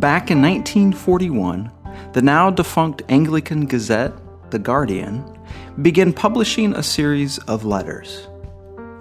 Back 0.00 0.30
in 0.30 0.40
1941, 0.40 1.70
the 2.14 2.22
now 2.22 2.48
defunct 2.48 3.02
Anglican 3.10 3.66
Gazette, 3.66 4.14
The 4.50 4.58
Guardian, 4.58 5.22
began 5.82 6.14
publishing 6.14 6.72
a 6.72 6.82
series 6.82 7.36
of 7.40 7.66
letters. 7.66 8.26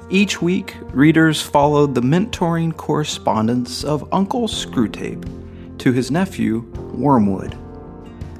Each 0.09 0.41
week, 0.41 0.75
readers 0.91 1.41
followed 1.41 1.95
the 1.95 2.01
mentoring 2.01 2.75
correspondence 2.75 3.85
of 3.85 4.13
Uncle 4.13 4.49
Screwtape 4.49 5.77
to 5.77 5.93
his 5.93 6.11
nephew, 6.11 6.69
Wormwood. 6.93 7.57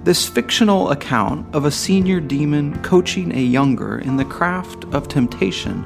This 0.04 0.28
fictional 0.28 0.92
account 0.92 1.56
of 1.56 1.64
a 1.64 1.72
senior 1.72 2.20
demon 2.20 2.78
coaching 2.84 3.34
a 3.34 3.42
younger 3.42 4.00
in 4.00 4.18
the 4.18 4.26
craft 4.26 4.84
of 4.94 5.08
temptation 5.08 5.86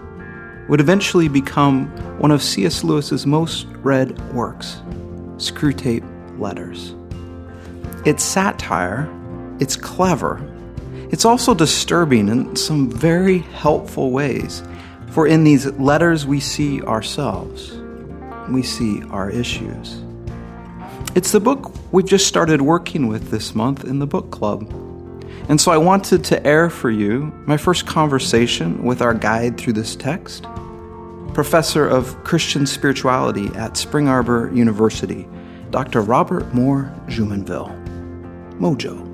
would 0.68 0.80
eventually 0.80 1.28
become 1.28 1.86
one 2.18 2.32
of 2.32 2.42
C.S. 2.42 2.84
Lewis's 2.84 3.28
most 3.28 3.68
read 3.84 4.20
works, 4.34 4.82
Screwtape 5.38 6.13
Letters. 6.40 6.96
It's 8.06 8.24
satire, 8.24 9.10
it's 9.60 9.76
clever, 9.76 10.42
it's 11.14 11.26
also 11.26 11.54
disturbing 11.54 12.28
in 12.28 12.56
some 12.56 12.90
very 12.90 13.38
helpful 13.40 14.12
ways, 14.12 14.64
for 15.12 15.28
in 15.28 15.44
these 15.44 15.68
letters 15.74 16.26
we 16.26 16.40
see 16.40 16.82
ourselves, 16.82 17.72
we 18.50 18.64
see 18.64 19.04
our 19.12 19.30
issues. 19.30 20.02
It's 21.14 21.32
the 21.32 21.40
book 21.40 21.72
we've 21.92 22.08
just 22.08 22.28
started 22.28 22.64
working 22.64 23.08
with 23.08 23.30
this 23.30 23.54
month 23.54 23.84
in 23.84 24.00
the 24.00 24.08
book 24.08 24.32
club. 24.32 24.64
And 25.50 25.62
so 25.62 25.72
I 25.72 25.78
wanted 25.78 26.24
to 26.24 26.48
air 26.48 26.72
for 26.72 26.90
you 26.90 27.32
my 27.46 27.58
first 27.58 27.86
conversation 27.86 28.84
with 28.84 29.04
our 29.04 29.14
guide 29.14 29.60
through 29.60 29.74
this 29.74 29.96
text, 29.96 30.48
professor 31.36 31.88
of 31.88 32.24
Christian 32.24 32.66
spirituality 32.66 33.48
at 33.56 33.78
Spring 33.78 34.08
Arbor 34.08 34.50
University, 34.52 35.28
Dr. 35.74 36.02
Robert 36.02 36.54
Moore 36.54 36.94
Jumonville. 37.08 37.68
Mojo. 38.60 39.10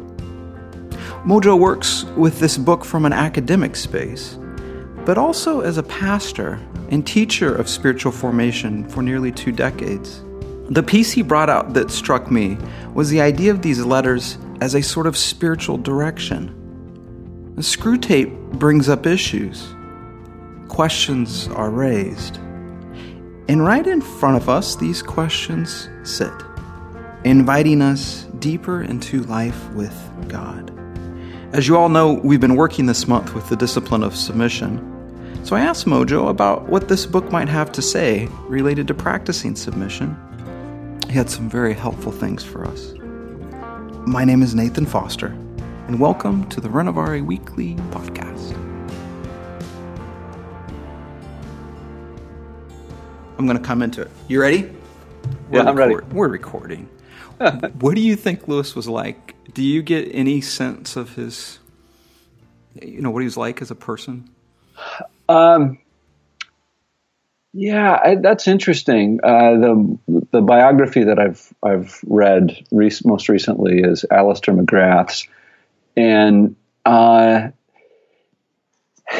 Mojo 1.23 1.57
works 1.57 2.03
with 2.17 2.39
this 2.39 2.57
book 2.57 2.83
from 2.83 3.05
an 3.05 3.13
academic 3.13 3.77
space, 3.77 4.37
but 5.05 5.17
also 5.17 5.61
as 5.61 5.77
a 5.77 5.83
pastor 5.83 6.59
and 6.89 7.07
teacher 7.07 7.55
of 7.55 7.69
spiritual 7.69 8.11
formation 8.11 8.85
for 8.89 9.01
nearly 9.01 9.31
two 9.31 9.53
decades. 9.53 10.21
The 10.69 10.83
piece 10.83 11.13
he 11.13 11.21
brought 11.21 11.49
out 11.49 11.73
that 11.75 11.91
struck 11.91 12.29
me 12.29 12.57
was 12.93 13.09
the 13.09 13.21
idea 13.21 13.51
of 13.51 13.61
these 13.61 13.79
letters 13.79 14.37
as 14.59 14.75
a 14.75 14.83
sort 14.83 15.07
of 15.07 15.15
spiritual 15.15 15.77
direction. 15.77 16.53
The 17.55 17.61
Screwtape 17.61 18.59
brings 18.59 18.89
up 18.89 19.05
issues. 19.05 19.65
Questions 20.67 21.47
are 21.55 21.69
raised. 21.69 22.35
And 23.47 23.65
right 23.65 23.87
in 23.87 24.01
front 24.01 24.35
of 24.35 24.49
us, 24.49 24.75
these 24.75 25.01
questions 25.01 25.89
sit, 26.03 26.33
inviting 27.25 27.81
us 27.81 28.23
deeper 28.39 28.81
into 28.81 29.23
life 29.23 29.69
with 29.71 29.93
God. 30.29 30.71
As 31.51 31.67
you 31.67 31.75
all 31.75 31.89
know, 31.89 32.13
we've 32.13 32.39
been 32.39 32.55
working 32.55 32.85
this 32.85 33.09
month 33.09 33.35
with 33.35 33.49
the 33.49 33.57
discipline 33.57 34.03
of 34.03 34.15
submission. 34.15 34.85
So 35.43 35.55
I 35.57 35.61
asked 35.61 35.85
Mojo 35.85 36.29
about 36.29 36.69
what 36.69 36.87
this 36.87 37.05
book 37.05 37.29
might 37.29 37.49
have 37.49 37.73
to 37.73 37.81
say 37.81 38.29
related 38.47 38.87
to 38.87 38.93
practicing 38.93 39.55
submission. 39.57 40.15
He 41.07 41.13
had 41.13 41.29
some 41.29 41.49
very 41.49 41.73
helpful 41.73 42.13
things 42.13 42.43
for 42.43 42.65
us. 42.65 42.93
My 44.07 44.23
name 44.23 44.41
is 44.41 44.55
Nathan 44.55 44.85
Foster, 44.85 45.35
and 45.87 45.99
welcome 45.99 46.47
to 46.49 46.61
the 46.61 46.69
Renovare 46.69 47.25
Weekly 47.25 47.75
Podcast. 47.91 48.53
I'm 53.37 53.45
going 53.45 53.57
to 53.57 53.63
come 53.63 53.81
into 53.81 54.03
it. 54.03 54.11
You 54.29 54.39
ready? 54.39 54.71
We're 55.49 55.63
yeah, 55.63 55.69
I'm 55.69 55.75
ready. 55.75 55.95
We're 56.11 56.27
recording. 56.29 56.87
What 57.79 57.95
do 57.95 58.01
you 58.01 58.15
think 58.15 58.47
Lewis 58.47 58.75
was 58.75 58.87
like? 58.87 59.35
Do 59.53 59.63
you 59.63 59.81
get 59.81 60.09
any 60.13 60.41
sense 60.41 60.95
of 60.95 61.15
his, 61.15 61.59
you 62.81 63.01
know, 63.01 63.11
what 63.11 63.19
he 63.19 63.25
was 63.25 63.37
like 63.37 63.61
as 63.61 63.71
a 63.71 63.75
person? 63.75 64.29
Um, 65.27 65.79
yeah, 67.53 67.99
I, 68.03 68.15
that's 68.15 68.47
interesting. 68.47 69.19
Uh, 69.23 69.51
the 69.57 69.99
the 70.31 70.41
biography 70.41 71.05
that 71.05 71.17
I've 71.17 71.53
I've 71.63 71.99
read 72.05 72.65
re- 72.71 72.91
most 73.03 73.27
recently 73.27 73.79
is 73.79 74.05
Alister 74.11 74.53
McGrath's, 74.53 75.27
and 75.97 76.55
uh, 76.85 77.49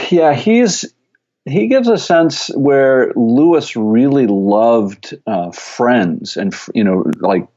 yeah, 0.09 0.33
he's 0.33 0.93
he 1.45 1.67
gives 1.67 1.87
a 1.87 1.97
sense 1.97 2.49
where 2.49 3.11
Lewis 3.15 3.75
really 3.75 4.27
loved 4.27 5.15
uh, 5.25 5.51
friends 5.51 6.37
and 6.37 6.53
you 6.75 6.83
know 6.83 7.05
like 7.19 7.47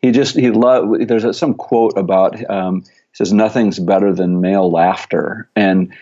he 0.00 0.12
just 0.12 0.36
he 0.36 0.50
loved. 0.50 1.08
There's 1.08 1.24
a, 1.24 1.34
some 1.34 1.54
quote 1.54 1.96
about 1.96 2.48
um, 2.50 2.82
he 2.82 2.88
says 3.12 3.32
nothing's 3.32 3.78
better 3.78 4.12
than 4.12 4.40
male 4.40 4.70
laughter, 4.70 5.48
and 5.56 5.94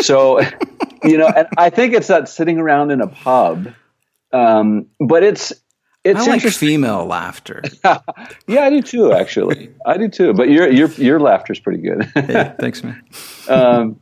so 0.00 0.40
you 1.04 1.18
know, 1.18 1.28
and 1.28 1.48
I 1.56 1.70
think 1.70 1.94
it's 1.94 2.08
that 2.08 2.28
sitting 2.28 2.58
around 2.58 2.90
in 2.90 3.00
a 3.00 3.06
pub, 3.06 3.72
um, 4.32 4.86
but 5.00 5.22
it's 5.22 5.52
it's 6.04 6.20
I 6.20 6.26
like 6.26 6.42
female 6.42 7.04
laughter. 7.06 7.62
yeah, 7.84 8.60
I 8.60 8.70
do 8.70 8.82
too. 8.82 9.12
Actually, 9.12 9.70
I 9.84 9.96
do 9.98 10.08
too. 10.08 10.32
But 10.32 10.48
your 10.48 10.70
your 10.70 10.88
your 10.92 11.20
laughter's 11.20 11.60
pretty 11.60 11.82
good. 11.82 12.04
hey, 12.14 12.54
thanks, 12.58 12.82
man. 12.82 13.02
um, 13.48 14.00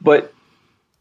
but 0.00 0.32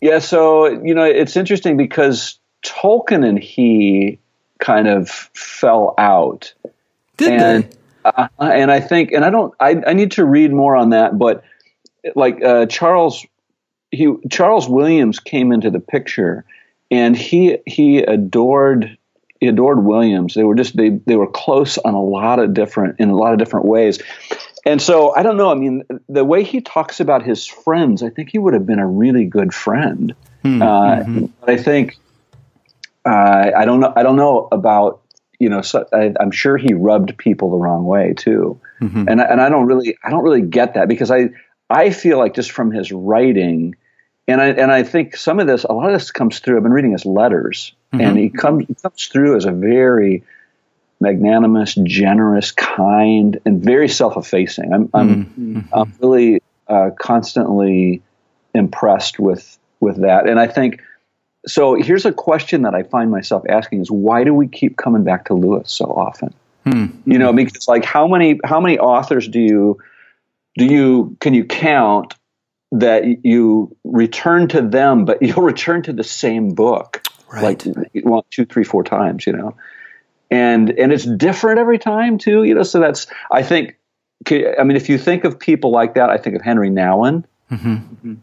yeah, 0.01 0.19
so 0.19 0.67
you 0.67 0.95
know, 0.95 1.03
it's 1.03 1.35
interesting 1.35 1.77
because 1.77 2.39
Tolkien 2.63 3.27
and 3.27 3.37
he 3.37 4.19
kind 4.59 4.87
of 4.87 5.09
fell 5.09 5.93
out. 5.97 6.53
Did 7.17 7.31
and, 7.33 7.63
they? 7.63 7.69
Uh, 8.05 8.27
and 8.39 8.71
I 8.71 8.79
think, 8.79 9.11
and 9.11 9.23
I 9.23 9.29
don't, 9.29 9.53
I, 9.59 9.81
I 9.87 9.93
need 9.93 10.11
to 10.13 10.25
read 10.25 10.51
more 10.51 10.75
on 10.75 10.89
that, 10.89 11.17
but 11.17 11.43
like 12.15 12.43
uh, 12.43 12.65
Charles, 12.65 13.25
he 13.91 14.13
Charles 14.29 14.67
Williams 14.67 15.19
came 15.19 15.51
into 15.51 15.69
the 15.69 15.79
picture, 15.79 16.45
and 16.91 17.15
he 17.15 17.57
he 17.65 17.99
adored 17.99 18.97
he 19.39 19.47
adored 19.47 19.83
Williams. 19.83 20.33
They 20.33 20.43
were 20.43 20.55
just 20.55 20.75
they 20.75 20.89
they 20.89 21.15
were 21.15 21.27
close 21.27 21.77
on 21.77 21.93
a 21.93 22.03
lot 22.03 22.39
of 22.39 22.53
different 22.53 22.99
in 22.99 23.09
a 23.09 23.15
lot 23.15 23.33
of 23.33 23.39
different 23.39 23.65
ways. 23.65 24.01
And 24.65 24.81
so 24.81 25.13
I 25.15 25.23
don't 25.23 25.37
know. 25.37 25.51
I 25.51 25.55
mean, 25.55 25.83
the 26.07 26.23
way 26.23 26.43
he 26.43 26.61
talks 26.61 26.99
about 26.99 27.23
his 27.23 27.45
friends, 27.45 28.01
I 28.03 28.09
think 28.09 28.29
he 28.29 28.39
would 28.39 28.53
have 28.53 28.65
been 28.65 28.79
a 28.79 28.87
really 28.87 29.25
good 29.25 29.53
friend. 29.53 30.15
Hmm, 30.41 30.61
Uh, 30.61 30.95
mm-hmm. 30.95 31.25
but 31.39 31.49
I 31.49 31.57
think 31.57 31.97
uh, 33.05 33.51
I 33.55 33.65
don't 33.65 33.79
know. 33.79 33.93
I 33.95 34.03
don't 34.03 34.15
know 34.15 34.47
about 34.51 35.01
you 35.43 35.49
know. 35.49 35.61
So 35.61 35.85
I, 35.93 36.13
I'm 36.19 36.31
sure 36.31 36.57
he 36.57 36.73
rubbed 36.73 37.17
people 37.17 37.51
the 37.51 37.57
wrong 37.57 37.85
way 37.85 38.13
too. 38.15 38.59
Mhm. 38.81 39.05
And 39.09 39.21
I- 39.21 39.25
and 39.25 39.39
I 39.41 39.49
don't 39.49 39.67
really 39.67 39.97
I 40.03 40.09
don't 40.09 40.23
really 40.23 40.41
get 40.41 40.73
that 40.75 40.87
because 40.87 41.11
I 41.11 41.29
I 41.69 41.89
feel 41.91 42.17
like 42.17 42.33
just 42.33 42.51
from 42.51 42.71
his 42.71 42.91
writing, 42.91 43.75
and 44.27 44.41
I 44.41 44.47
and 44.49 44.71
I 44.71 44.83
think 44.83 45.15
some 45.17 45.39
of 45.39 45.47
this 45.47 45.63
a 45.65 45.73
lot 45.73 45.87
of 45.87 45.93
this 45.99 46.11
comes 46.11 46.39
through. 46.39 46.57
I've 46.57 46.63
been 46.63 46.71
reading 46.73 46.91
his 46.93 47.05
letters, 47.05 47.73
and 47.91 48.17
he 48.17 48.29
comes 48.29 48.65
he 48.67 48.73
comes 48.75 49.05
through 49.07 49.35
as 49.37 49.45
a 49.45 49.51
very 49.51 50.23
magnanimous, 50.99 51.75
generous, 51.83 52.51
kind, 52.51 53.39
and 53.45 53.61
very 53.61 53.89
self-effacing. 53.89 54.73
I'm 54.73 54.89
I'm, 54.93 55.67
I'm 55.73 55.93
really 56.01 56.41
uh, 56.67 56.91
constantly 56.99 58.01
impressed 58.53 59.19
with 59.19 59.57
with 59.79 59.97
that, 60.01 60.27
and 60.29 60.39
I 60.39 60.47
think 60.47 60.81
so. 61.45 61.75
Here's 61.75 62.05
a 62.05 62.11
question 62.11 62.63
that 62.63 62.73
I 62.75 62.83
find 62.83 63.11
myself 63.11 63.43
asking: 63.49 63.81
Is 63.81 63.91
why 63.91 64.23
do 64.23 64.33
we 64.33 64.47
keep 64.47 64.77
coming 64.77 65.03
back 65.03 65.25
to 65.25 65.33
Lewis 65.33 65.71
so 65.71 65.85
often? 65.85 66.33
Hmm. 66.65 66.85
You 67.05 67.17
know, 67.17 67.33
because 67.33 67.67
like 67.67 67.85
how 67.85 68.07
many 68.07 68.39
how 68.43 68.59
many 68.59 68.79
authors 68.79 69.27
do 69.27 69.39
you 69.39 69.79
do 70.57 70.65
you 70.65 71.17
can 71.19 71.33
you 71.33 71.45
count 71.45 72.15
that 72.71 73.25
you 73.25 73.75
return 73.83 74.47
to 74.49 74.61
them, 74.61 75.05
but 75.05 75.21
you'll 75.21 75.43
return 75.43 75.83
to 75.83 75.93
the 75.93 76.03
same 76.03 76.49
book 76.49 77.01
Right. 77.31 77.65
like 77.65 78.03
well, 78.03 78.25
two, 78.29 78.45
three, 78.45 78.63
four 78.63 78.83
times, 78.83 79.25
you 79.25 79.33
know, 79.33 79.55
and 80.29 80.69
and 80.69 80.93
it's 80.93 81.03
different 81.05 81.59
every 81.59 81.79
time 81.79 82.19
too, 82.19 82.43
you 82.43 82.53
know. 82.53 82.63
So 82.63 82.79
that's 82.79 83.07
I 83.31 83.43
think. 83.43 83.77
I 84.29 84.63
mean, 84.63 84.77
if 84.77 84.87
you 84.87 84.97
think 84.97 85.25
of 85.25 85.37
people 85.37 85.71
like 85.71 85.95
that, 85.95 86.09
I 86.09 86.17
think 86.17 86.37
of 86.37 86.43
Henri 86.43 86.69
Nouwen, 86.69 87.25
Mm-hmm. 87.51 88.13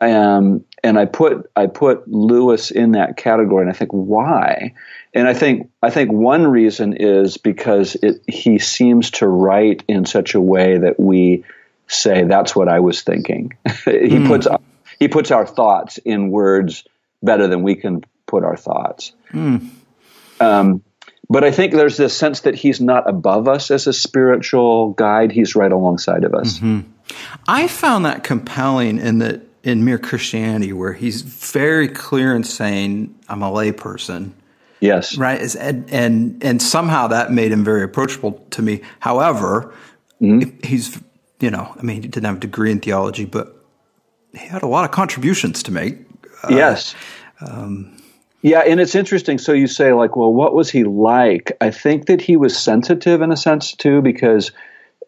Um, 0.00 0.64
and 0.82 0.98
I 0.98 1.06
put 1.06 1.50
I 1.56 1.66
put 1.66 2.06
Lewis 2.06 2.70
in 2.70 2.92
that 2.92 3.16
category, 3.16 3.62
and 3.62 3.70
I 3.70 3.74
think 3.74 3.90
why, 3.92 4.74
and 5.14 5.26
I 5.26 5.34
think 5.34 5.70
I 5.82 5.90
think 5.90 6.12
one 6.12 6.46
reason 6.46 6.94
is 6.94 7.38
because 7.38 7.94
it, 7.96 8.22
he 8.26 8.58
seems 8.58 9.10
to 9.12 9.26
write 9.26 9.84
in 9.88 10.04
such 10.04 10.34
a 10.34 10.40
way 10.40 10.78
that 10.78 11.00
we 11.00 11.44
say 11.88 12.24
that's 12.24 12.54
what 12.54 12.68
I 12.68 12.80
was 12.80 13.02
thinking. 13.02 13.56
he 13.84 14.26
puts 14.26 14.46
he 14.98 15.08
puts 15.08 15.30
our 15.30 15.46
thoughts 15.46 15.98
in 15.98 16.30
words 16.30 16.84
better 17.22 17.46
than 17.46 17.62
we 17.62 17.74
can 17.74 18.04
put 18.26 18.44
our 18.44 18.56
thoughts. 18.56 19.12
Um, 20.40 20.82
but 21.28 21.42
I 21.42 21.50
think 21.50 21.72
there's 21.72 21.96
this 21.96 22.16
sense 22.16 22.40
that 22.40 22.54
he's 22.54 22.80
not 22.80 23.08
above 23.08 23.48
us 23.48 23.70
as 23.70 23.86
a 23.86 23.92
spiritual 23.92 24.90
guide; 24.90 25.32
he's 25.32 25.56
right 25.56 25.72
alongside 25.72 26.24
of 26.24 26.34
us. 26.34 26.60
I 27.48 27.66
found 27.66 28.04
that 28.04 28.24
compelling 28.24 28.98
in 28.98 29.18
that 29.18 29.45
in 29.66 29.84
Mere 29.84 29.98
Christianity, 29.98 30.72
where 30.72 30.92
he's 30.92 31.22
very 31.22 31.88
clear 31.88 32.34
in 32.34 32.44
saying, 32.44 33.14
"I'm 33.28 33.42
a 33.42 33.50
layperson." 33.50 34.32
Yes. 34.80 35.16
Right. 35.16 35.54
And, 35.56 35.90
and, 35.90 36.44
and 36.44 36.60
somehow 36.60 37.08
that 37.08 37.32
made 37.32 37.50
him 37.50 37.64
very 37.64 37.82
approachable 37.82 38.32
to 38.50 38.62
me. 38.62 38.82
However, 39.00 39.72
he's, 40.62 41.00
you 41.40 41.50
know, 41.50 41.74
I 41.78 41.82
mean, 41.82 42.02
he 42.02 42.08
didn't 42.08 42.26
have 42.26 42.36
a 42.36 42.40
degree 42.40 42.70
in 42.70 42.80
theology, 42.80 43.24
but 43.24 43.56
he 44.32 44.46
had 44.46 44.62
a 44.62 44.66
lot 44.66 44.84
of 44.84 44.90
contributions 44.90 45.62
to 45.64 45.72
make. 45.72 45.98
yes. 46.50 46.94
yeah, 48.42 48.60
and 48.60 48.80
it's 48.80 48.94
interesting. 48.94 49.38
So 49.38 49.52
you 49.52 49.66
say, 49.66 49.92
like, 49.92 50.14
well, 50.14 50.32
what 50.32 50.54
was 50.54 50.70
he 50.70 50.84
like? 50.84 51.56
I 51.60 51.70
think 51.70 52.06
that 52.06 52.20
he 52.20 52.36
was 52.36 52.56
sensitive 52.56 53.22
in 53.22 53.32
a 53.32 53.36
sense 53.36 53.72
too, 53.72 54.02
because 54.02 54.52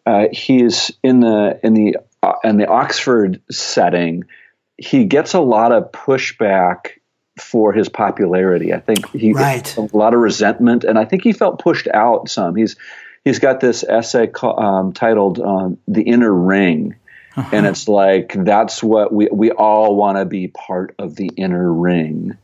uh, 0.07 0.27
he 0.33 0.63
is 0.63 0.93
in 1.03 1.21
the 1.21 1.61
in 1.63 1.75
the 1.75 1.99
uh, 2.23 2.35
in 2.43 2.57
the 2.57 2.67
Oxford 2.67 3.41
setting. 3.51 4.25
He 4.79 5.05
gets 5.05 5.35
a 5.35 5.41
lot 5.41 5.73
of 5.73 5.93
pushback 5.93 6.93
for 7.41 7.73
his 7.73 7.89
popularity. 7.89 8.73
I 8.73 8.81
think 8.81 9.11
he 9.11 9.33
Right. 9.33 9.77
a 9.77 9.89
lot 9.97 10.15
of 10.15 10.21
resentment, 10.21 10.85
and 10.85 10.99
I 10.99 11.05
think 11.05 11.23
he 11.23 11.33
felt 11.33 11.59
pushed 11.61 11.89
out 11.89 12.29
some. 12.29 12.55
He's 12.57 12.77
he's 13.25 13.39
got 13.39 13.61
this 13.61 13.85
essay 13.85 14.31
um, 14.43 14.93
titled 14.93 15.41
um, 15.41 15.79
"The 15.87 16.03
Inner 16.03 16.33
Ring." 16.33 16.95
And 17.53 17.67
it's 17.67 17.87
like 17.87 18.33
that's 18.35 18.83
what 18.83 19.13
we 19.13 19.29
we 19.31 19.53
all 19.53 19.95
want 19.95 20.19
to 20.19 20.25
be 20.25 20.49
part 20.49 20.95
of 20.99 21.15
the 21.15 21.31
inner 21.37 21.73
ring, 21.73 22.37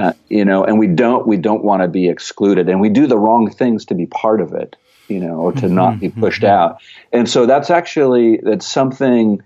uh, 0.00 0.12
you 0.28 0.44
know, 0.44 0.64
and 0.64 0.76
we 0.80 0.88
don't 0.88 1.24
we 1.26 1.36
don't 1.36 1.62
want 1.62 1.82
to 1.82 1.88
be 1.88 2.08
excluded, 2.08 2.68
and 2.68 2.80
we 2.80 2.88
do 2.88 3.06
the 3.06 3.16
wrong 3.16 3.48
things 3.50 3.84
to 3.86 3.94
be 3.94 4.06
part 4.06 4.40
of 4.40 4.52
it, 4.52 4.74
you 5.06 5.20
know, 5.20 5.36
or 5.36 5.52
to 5.52 5.68
not 5.68 6.00
be 6.00 6.08
pushed 6.08 6.42
out. 6.42 6.82
And 7.12 7.28
so 7.28 7.46
that's 7.46 7.70
actually 7.70 8.38
that's 8.42 8.66
something. 8.66 9.40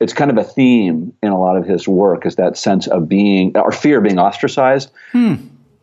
It's 0.00 0.12
kind 0.12 0.30
of 0.30 0.38
a 0.38 0.44
theme 0.44 1.14
in 1.22 1.30
a 1.30 1.38
lot 1.38 1.56
of 1.56 1.66
his 1.66 1.86
work 1.86 2.26
is 2.26 2.36
that 2.36 2.56
sense 2.56 2.86
of 2.86 3.08
being 3.08 3.56
or 3.56 3.72
fear 3.72 3.98
of 3.98 4.04
being 4.04 4.18
ostracized. 4.18 4.90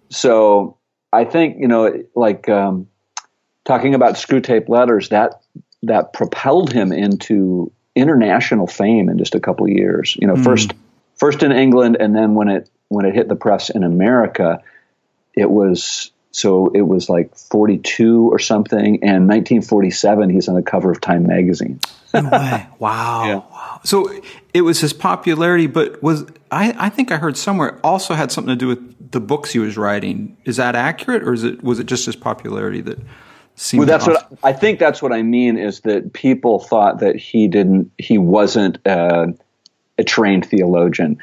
So 0.10 0.78
I 1.13 1.24
think 1.25 1.58
you 1.60 1.68
know, 1.68 2.04
like 2.16 2.50
um, 2.50 2.88
talking 3.66 3.96
about 3.96 4.16
Screwtape 4.16 4.69
letters, 4.69 5.10
that 5.10 5.42
that 5.84 6.13
propelled 6.13 6.72
him 6.72 6.92
into 6.92 7.72
international 7.96 8.68
fame 8.68 9.10
in 9.10 9.18
just 9.18 9.36
a 9.36 9.40
couple 9.40 9.66
of 9.66 9.72
years. 9.72 10.16
You 10.19 10.28
know, 10.28 10.36
first 10.36 10.74
first 11.16 11.44
in 11.44 11.52
England, 11.52 11.98
and 12.00 12.16
then 12.16 12.34
when 12.36 12.50
it 12.50 12.69
when 12.90 13.06
it 13.06 13.16
hit 13.16 13.30
the 13.30 13.36
press 13.36 13.69
in 13.69 13.84
America, 13.84 14.62
it 15.34 15.50
was 15.50 16.12
so 16.31 16.72
it 16.74 16.81
was 16.81 17.10
like 17.10 17.36
42 17.36 18.30
or 18.31 18.40
something, 18.40 19.04
and 19.04 19.28
1947 19.28 20.30
he's 20.30 20.48
on 20.48 20.56
the 20.56 20.62
cover 20.62 20.92
of 20.92 21.02
Time 21.02 21.28
magazine. 21.28 21.80
No 22.13 22.30
way. 22.30 22.68
Wow. 22.80 23.24
Yeah. 23.28 23.36
Wow. 23.36 23.81
So 23.84 24.12
it 24.54 24.62
was 24.62 24.81
his 24.81 24.94
popularity, 24.94 25.68
but 25.68 26.02
was 26.04 26.25
I, 26.52 26.75
I 26.78 26.90
think 26.90 27.12
I 27.12 27.18
heard 27.18 27.38
somewhere 27.38 27.80
also 27.84 28.13
had 28.13 28.31
something 28.31 28.52
to 28.52 28.56
do 28.56 28.68
with 28.68 29.12
the 29.12 29.19
books 29.19 29.52
he 29.52 29.60
was 29.60 29.78
writing. 29.78 30.38
Is 30.46 30.58
that 30.58 30.75
accurate, 30.75 31.24
or 31.24 31.34
is 31.34 31.44
it 31.44 31.63
was 31.63 31.80
it 31.80 31.86
just 31.86 32.06
his 32.06 32.16
popularity 32.16 32.81
that 32.81 33.00
seemed? 33.56 33.80
Well, 33.80 33.88
that's 33.88 34.06
to 34.06 34.12
what 34.12 34.40
I 34.44 34.54
think. 34.54 34.80
That's 34.80 35.02
what 35.02 35.13
I 35.13 35.22
mean 35.22 35.58
is 35.58 35.81
that 35.81 36.13
people 36.13 36.60
thought 36.60 37.00
that 37.00 37.16
he 37.16 37.48
didn't, 37.48 37.92
he 37.98 38.18
wasn't 38.18 38.86
uh, 38.86 39.28
a 39.98 40.04
trained 40.04 40.46
theologian 40.46 41.19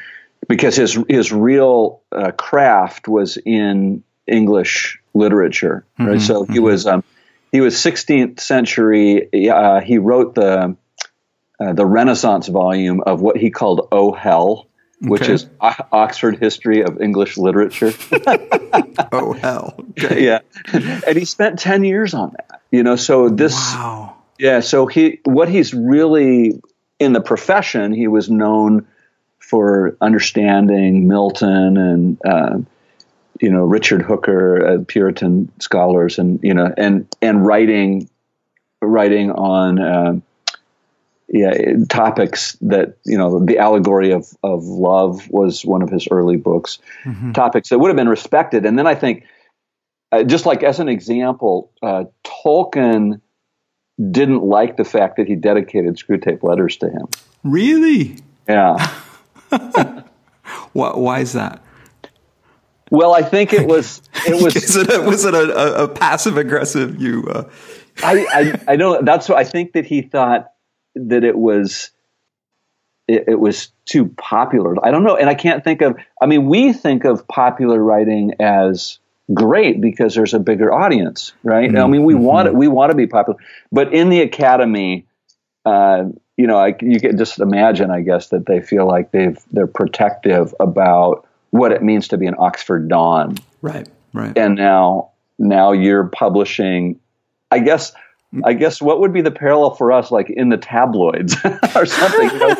because 0.49 0.77
his 0.77 0.99
his 1.09 1.33
real 1.33 2.03
uh, 2.13 2.33
craft 2.33 3.09
was 3.09 3.39
in 3.45 4.03
English 4.27 4.99
literature. 5.15 5.85
Right, 5.99 6.21
so 6.21 6.45
he 6.45 6.59
was 6.59 6.87
um, 6.87 7.05
he 7.53 7.61
was 7.61 7.75
16th 7.75 8.41
century. 8.41 9.49
Uh, 9.51 9.81
he 9.81 9.99
wrote 9.99 10.35
the 10.35 10.77
uh, 11.61 11.73
the 11.73 11.85
Renaissance 11.87 12.47
volume 12.49 13.01
of 13.05 13.21
what 13.21 13.37
he 13.37 13.51
called 13.51 13.89
"Oh 13.93 14.13
Hell." 14.13 14.67
Which 15.01 15.23
Okay. 15.23 15.35
is 15.35 15.47
O- 15.61 15.75
Oxford 15.93 16.39
History 16.39 16.83
of 16.83 17.01
English 17.01 17.37
Literature. 17.39 17.93
Oh 19.13 19.33
hell. 19.33 19.75
Okay. 19.91 20.25
yeah, 20.27 20.41
and 20.73 21.17
he 21.17 21.25
spent 21.25 21.59
ten 21.61 21.85
years 21.85 22.15
on 22.15 22.33
that. 22.37 22.61
You 22.73 22.83
know, 22.83 22.97
so 22.97 23.29
this 23.29 23.55
Wow. 23.55 24.17
yeah, 24.39 24.59
so 24.61 24.87
he 24.87 25.21
what 25.25 25.49
he's 25.49 25.73
really 25.73 26.61
in 26.99 27.13
the 27.13 27.21
profession, 27.21 27.93
he 27.93 28.09
was 28.09 28.29
known 28.29 28.87
for 29.39 29.97
understanding 30.01 31.07
Milton 31.07 31.77
and 31.77 32.19
uh, 32.25 32.59
you 33.41 33.51
know 33.51 33.65
Richard 33.65 34.03
Hooker, 34.03 34.67
uh, 34.67 34.85
Puritan 34.87 35.51
scholars, 35.61 36.19
and 36.19 36.41
you 36.43 36.55
know 36.55 36.73
and 36.77 37.07
and 37.23 37.47
writing 37.47 38.09
writing 38.81 39.31
on 39.31 39.79
uh, 39.79 40.21
yeah 41.29 41.53
topics 41.89 42.57
that 42.63 42.97
you 43.05 43.19
know 43.19 43.45
the 43.45 43.59
allegory 43.59 44.13
of 44.13 44.27
of 44.43 44.65
love 44.65 45.29
was 45.31 45.65
one 45.65 45.83
of 45.83 45.91
his 45.91 46.09
early 46.11 46.37
books, 46.37 46.79
topics 47.35 47.69
that 47.71 47.79
would 47.79 47.89
have 47.89 47.97
been 47.97 48.09
respected, 48.09 48.67
and 48.67 48.79
then 48.79 48.87
I 48.87 48.95
think. 48.95 49.25
Uh, 50.11 50.25
just 50.25 50.47
like 50.47 50.63
as 50.63 50.81
an 50.81 50.89
example, 50.89 51.71
uh, 51.83 52.05
Tolkien 52.25 53.21
didn't 54.11 54.43
like 54.43 54.79
the 54.79 54.85
fact 54.87 55.19
that 55.19 55.29
he 55.29 55.35
dedicated 55.35 55.97
Screwtape 55.97 56.43
letters 56.43 56.79
to 56.79 56.89
him. 56.89 57.09
Really? 57.45 58.17
Yeah. 58.49 58.91
Why, 60.73 60.91
why 60.97 61.21
is 61.21 61.33
that? 61.33 61.63
Well, 62.91 63.15
I 63.15 63.23
think 63.23 63.53
it 63.53 63.67
was 63.67 64.03
it 64.27 64.43
was 64.43 64.77
it 64.77 64.91
a, 64.93 65.01
was 65.01 65.25
it 65.25 65.35
a, 65.35 65.85
a, 65.85 65.89
passive 65.89 66.37
aggressive? 66.37 67.01
You. 67.01 67.25
Uh, 67.25 67.51
I, 68.03 68.27
I 68.33 68.73
I 68.73 68.77
don't 68.77 69.05
that's 69.05 69.29
what 69.29 69.39
I 69.39 69.45
think 69.45 69.73
that 69.73 69.87
he 69.87 70.03
thought 70.03 70.53
that 70.95 71.25
it 71.25 71.37
was 71.37 71.91
it, 73.09 73.25
it 73.29 73.41
was 73.41 73.69
too 73.87 74.09
popular. 74.17 74.75
I 74.85 74.91
don't 74.91 75.03
know, 75.03 75.17
and 75.17 75.29
I 75.29 75.35
can't 75.35 75.65
think 75.65 75.83
of. 75.83 75.97
I 76.21 76.27
mean, 76.27 76.47
we 76.47 76.73
think 76.73 77.05
of 77.05 77.27
popular 77.29 77.83
writing 77.83 78.35
as 78.41 78.99
great 79.35 79.81
because 79.81 80.15
there's 80.15 80.35
a 80.35 80.39
bigger 80.39 80.73
audience, 80.73 81.33
right? 81.43 81.75
I 81.77 81.87
mean, 81.87 82.05
we 82.05 82.15
want 82.15 82.49
it. 82.49 82.55
We 82.55 82.69
want 82.69 82.91
to 82.91 82.97
be 82.97 83.07
popular, 83.07 83.39
but 83.73 83.93
in 83.93 84.09
the 84.09 84.21
academy, 84.21 85.07
uh, 85.65 86.05
you 86.37 86.47
know, 86.47 86.59
I, 86.59 86.77
you 86.81 87.01
can 87.01 87.19
just 87.19 87.41
imagine, 87.41 87.91
I 87.91 88.01
guess, 88.01 88.29
that 88.29 88.47
they 88.47 88.61
feel 88.61 88.87
like 88.87 89.11
they've 89.11 89.39
they're 89.51 89.67
protective 89.67 90.55
about 90.61 91.27
what 91.51 91.73
it 91.73 91.83
means 91.83 92.09
to 92.09 92.17
be 92.19 92.27
an 92.27 92.35
Oxford 92.39 92.89
Don, 92.89 93.37
right. 93.63 93.89
Right. 94.13 94.37
and 94.37 94.55
now 94.57 95.11
now 95.39 95.73
you're 95.73 96.05
publishing. 96.09 97.01
I 97.51 97.61
guess. 97.61 97.93
I 98.45 98.53
guess 98.53 98.83
what 98.83 99.01
would 99.01 99.15
be 99.15 99.23
the 99.23 99.31
parallel 99.31 99.71
for 99.71 99.91
us, 99.91 100.11
like 100.11 100.29
in 100.29 100.51
the 100.51 100.59
tabloids 100.59 101.35
or 101.75 101.87
something, 101.87 102.29
you 102.29 102.39
know, 102.39 102.57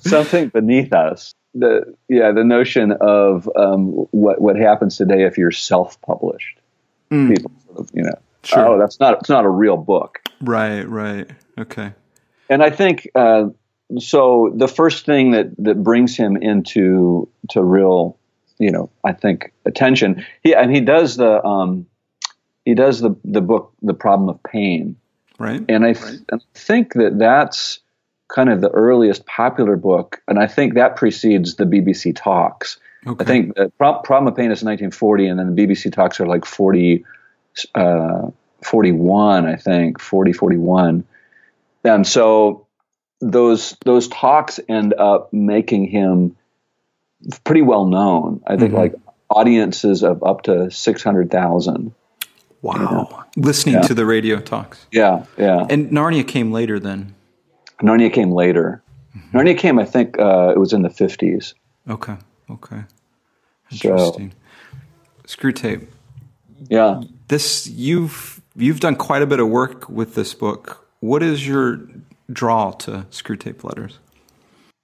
something 0.00 0.48
beneath 0.48 0.92
us. 0.92 1.34
The 1.54 1.94
yeah, 2.08 2.30
the 2.32 2.44
notion 2.44 2.92
of 3.00 3.48
um, 3.56 3.88
what 4.10 4.40
what 4.40 4.56
happens 4.56 4.96
today 4.98 5.24
if 5.24 5.36
you're 5.38 5.50
self-published. 5.50 6.58
People, 7.08 7.50
sort 7.66 7.78
of, 7.80 7.90
you 7.94 8.02
know, 8.02 8.14
Sure. 8.44 8.66
oh, 8.68 8.78
that's 8.78 9.00
not 9.00 9.20
it's 9.20 9.28
not 9.30 9.44
a 9.44 9.48
real 9.48 9.76
book. 9.78 10.20
right. 10.42 10.86
Right. 10.88 11.28
Okay. 11.58 11.92
And 12.48 12.62
I 12.62 12.70
think 12.70 13.08
uh, 13.14 13.46
so. 13.98 14.52
The 14.54 14.68
first 14.68 15.06
thing 15.06 15.32
that 15.32 15.50
that 15.58 15.82
brings 15.82 16.16
him 16.16 16.36
into 16.36 17.28
to 17.50 17.62
real, 17.62 18.16
you 18.58 18.70
know, 18.70 18.90
I 19.04 19.12
think 19.12 19.52
attention. 19.64 20.24
He 20.42 20.54
and 20.54 20.74
he 20.74 20.80
does 20.80 21.16
the 21.16 21.44
um, 21.44 21.86
he 22.64 22.74
does 22.74 23.00
the 23.00 23.16
the 23.24 23.40
book, 23.40 23.72
the 23.82 23.94
problem 23.94 24.28
of 24.28 24.42
pain. 24.42 24.96
Right. 25.38 25.64
and 25.70 25.86
I 25.86 25.94
th- 25.94 26.20
and 26.30 26.42
I 26.42 26.58
think 26.58 26.92
that 26.94 27.18
that's 27.18 27.80
kind 28.28 28.50
of 28.50 28.60
the 28.60 28.70
earliest 28.70 29.26
popular 29.26 29.76
book, 29.76 30.22
and 30.28 30.38
I 30.38 30.46
think 30.46 30.74
that 30.74 30.96
precedes 30.96 31.56
the 31.56 31.64
BBC 31.64 32.14
talks. 32.14 32.78
okay. 33.06 33.24
I 33.24 33.26
think 33.26 33.54
the 33.56 33.72
Pro- 33.78 33.98
Problem 34.00 34.32
of 34.32 34.36
Pain 34.36 34.50
is 34.50 34.62
1940, 34.62 35.26
and 35.26 35.38
then 35.38 35.54
the 35.54 35.66
BBC 35.66 35.92
talks 35.92 36.20
are 36.20 36.26
like 36.26 36.44
40, 36.44 37.04
uh, 37.74 38.28
41, 38.62 39.46
I 39.46 39.56
think 39.56 40.00
40, 40.00 40.32
41, 40.32 41.04
and 41.84 42.06
so 42.06 42.66
those 43.20 43.76
those 43.84 44.08
talks 44.08 44.60
end 44.68 44.94
up 44.94 45.32
making 45.32 45.86
him 45.88 46.36
pretty 47.44 47.62
well 47.62 47.86
known. 47.86 48.42
I 48.46 48.56
think 48.56 48.72
like 48.72 48.94
audiences 49.28 50.02
of 50.02 50.22
up 50.22 50.42
to 50.42 50.70
six 50.70 51.02
hundred 51.02 51.30
thousand. 51.30 51.94
Wow. 52.62 53.24
Listening 53.36 53.82
to 53.82 53.94
the 53.94 54.04
radio 54.04 54.38
talks. 54.40 54.86
Yeah, 54.92 55.24
yeah. 55.38 55.66
And 55.70 55.90
Narnia 55.90 56.26
came 56.26 56.52
later 56.52 56.78
then. 56.78 57.14
Narnia 57.80 58.12
came 58.12 58.32
later. 58.32 58.82
Narnia 59.32 59.56
came, 59.56 59.78
I 59.78 59.84
think, 59.86 60.18
uh, 60.18 60.52
it 60.54 60.58
was 60.58 60.72
in 60.74 60.82
the 60.82 60.90
fifties. 60.90 61.54
Okay. 61.88 62.16
Okay. 62.50 62.82
So 63.70 63.88
Interesting. 63.88 64.32
Screwtape. 65.26 65.86
yeah, 66.68 67.00
This 67.28 67.66
you've 67.68 68.40
you've 68.56 68.80
done 68.80 68.96
quite 68.96 69.22
a 69.22 69.26
bit 69.26 69.40
of 69.40 69.48
work 69.48 69.88
with 69.88 70.14
this 70.14 70.34
book. 70.34 70.86
What 71.00 71.22
is 71.22 71.46
your 71.46 71.80
draw 72.32 72.72
to 72.72 73.06
Screwtape 73.10 73.64
letters? 73.64 73.98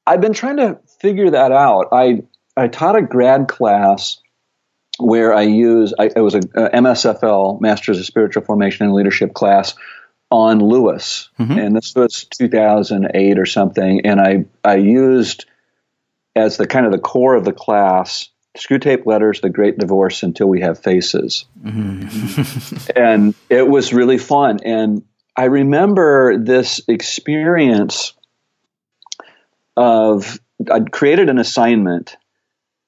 I've 0.06 0.20
been 0.20 0.32
trying 0.32 0.58
to 0.58 0.78
figure 1.00 1.30
that 1.30 1.52
out. 1.52 1.88
I 1.92 2.22
I 2.56 2.68
taught 2.68 2.96
a 2.96 3.02
grad 3.02 3.48
class 3.48 4.20
where 4.98 5.34
I 5.34 5.42
use 5.42 5.92
I, 5.98 6.10
it 6.14 6.20
was 6.20 6.34
a, 6.34 6.38
a 6.38 6.70
MSFL 6.70 7.60
Masters 7.60 7.98
of 7.98 8.06
Spiritual 8.06 8.42
Formation 8.44 8.86
and 8.86 8.94
Leadership 8.94 9.34
class 9.34 9.74
on 10.30 10.58
Lewis, 10.58 11.28
mm-hmm. 11.38 11.58
and 11.58 11.76
this 11.76 11.94
was 11.94 12.24
2008 12.38 13.38
or 13.38 13.46
something. 13.46 14.06
And 14.06 14.20
I 14.20 14.44
I 14.64 14.76
used 14.76 15.46
as 16.34 16.56
the 16.56 16.66
kind 16.66 16.86
of 16.86 16.92
the 16.92 16.98
core 16.98 17.34
of 17.34 17.44
the 17.44 17.52
class 17.52 18.28
Screwtape 18.56 19.06
Letters, 19.06 19.40
The 19.40 19.50
Great 19.50 19.78
Divorce, 19.78 20.22
Until 20.22 20.48
We 20.48 20.60
Have 20.60 20.78
Faces. 20.78 21.46
Mm-hmm. 21.62 22.90
and 22.96 23.34
it 23.48 23.66
was 23.68 23.92
really 23.92 24.18
fun. 24.18 24.60
And 24.64 25.04
I 25.36 25.44
remember 25.44 26.38
this 26.38 26.80
experience 26.88 28.14
of 29.76 30.38
I'd 30.72 30.90
created 30.90 31.28
an 31.28 31.38
assignment 31.38 32.16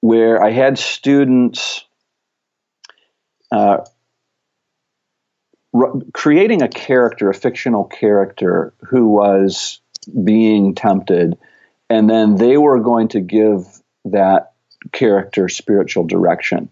where 0.01 0.43
I 0.43 0.51
had 0.51 0.79
students 0.79 1.85
uh, 3.51 3.85
creating 6.13 6.61
a 6.61 6.67
character, 6.67 7.29
a 7.29 7.33
fictional 7.33 7.83
character 7.83 8.73
who 8.81 9.07
was 9.07 9.79
being 10.23 10.73
tempted, 10.73 11.37
and 11.89 12.09
then 12.09 12.35
they 12.35 12.57
were 12.57 12.79
going 12.79 13.09
to 13.09 13.19
give 13.19 13.65
that 14.05 14.53
character 14.91 15.49
spiritual 15.49 16.05
direction. 16.05 16.69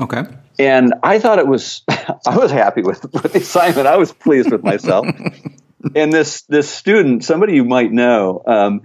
Okay. 0.00 0.22
And 0.58 0.94
I 1.02 1.18
thought 1.18 1.38
it 1.38 1.46
was, 1.46 1.82
I 1.88 2.36
was 2.36 2.50
happy 2.50 2.82
with, 2.82 3.02
with 3.12 3.32
the 3.32 3.38
assignment. 3.38 3.86
I 3.86 3.96
was 3.96 4.12
pleased 4.12 4.50
with 4.50 4.64
myself. 4.64 5.06
and 5.94 6.12
this 6.12 6.42
this 6.42 6.68
student, 6.68 7.24
somebody 7.24 7.54
you 7.54 7.64
might 7.64 7.92
know, 7.92 8.42
um, 8.46 8.82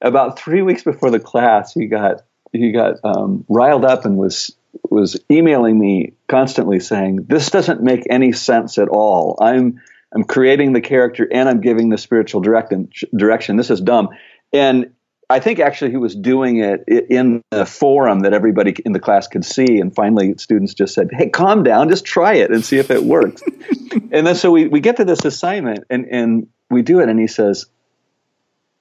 about 0.00 0.38
three 0.38 0.62
weeks 0.62 0.82
before 0.82 1.10
the 1.10 1.20
class, 1.20 1.72
he 1.72 1.86
got 1.86 2.22
he 2.52 2.72
got 2.72 2.96
um, 3.04 3.44
riled 3.48 3.84
up 3.84 4.04
and 4.04 4.16
was 4.16 4.54
was 4.90 5.18
emailing 5.30 5.78
me 5.78 6.14
constantly 6.28 6.80
saying, 6.80 7.26
"This 7.28 7.50
doesn't 7.50 7.82
make 7.82 8.04
any 8.10 8.32
sense 8.32 8.78
at 8.78 8.88
all. 8.88 9.38
I'm 9.40 9.80
I'm 10.14 10.24
creating 10.24 10.72
the 10.72 10.80
character 10.80 11.26
and 11.30 11.48
I'm 11.48 11.60
giving 11.60 11.88
the 11.88 11.98
spiritual 11.98 12.40
direction. 12.40 12.90
Direction. 13.16 13.56
This 13.56 13.70
is 13.70 13.80
dumb." 13.80 14.10
And 14.52 14.92
I 15.30 15.40
think 15.40 15.58
actually 15.58 15.90
he 15.90 15.96
was 15.96 16.14
doing 16.14 16.58
it 16.58 16.84
in 16.88 17.42
a 17.50 17.66
forum 17.66 18.20
that 18.20 18.32
everybody 18.32 18.74
in 18.84 18.92
the 18.92 19.00
class 19.00 19.26
could 19.26 19.44
see. 19.44 19.80
And 19.80 19.94
finally, 19.94 20.34
students 20.38 20.74
just 20.74 20.94
said, 20.94 21.10
"Hey, 21.12 21.28
calm 21.28 21.62
down. 21.62 21.88
Just 21.88 22.04
try 22.04 22.34
it 22.34 22.50
and 22.50 22.64
see 22.64 22.78
if 22.78 22.90
it 22.90 23.02
works." 23.02 23.42
and 24.12 24.26
then 24.26 24.34
so 24.34 24.50
we 24.50 24.68
we 24.68 24.80
get 24.80 24.96
to 24.98 25.04
this 25.04 25.24
assignment 25.24 25.84
and 25.90 26.06
and 26.10 26.48
we 26.70 26.82
do 26.82 27.00
it, 27.00 27.08
and 27.08 27.18
he 27.18 27.26
says, 27.26 27.66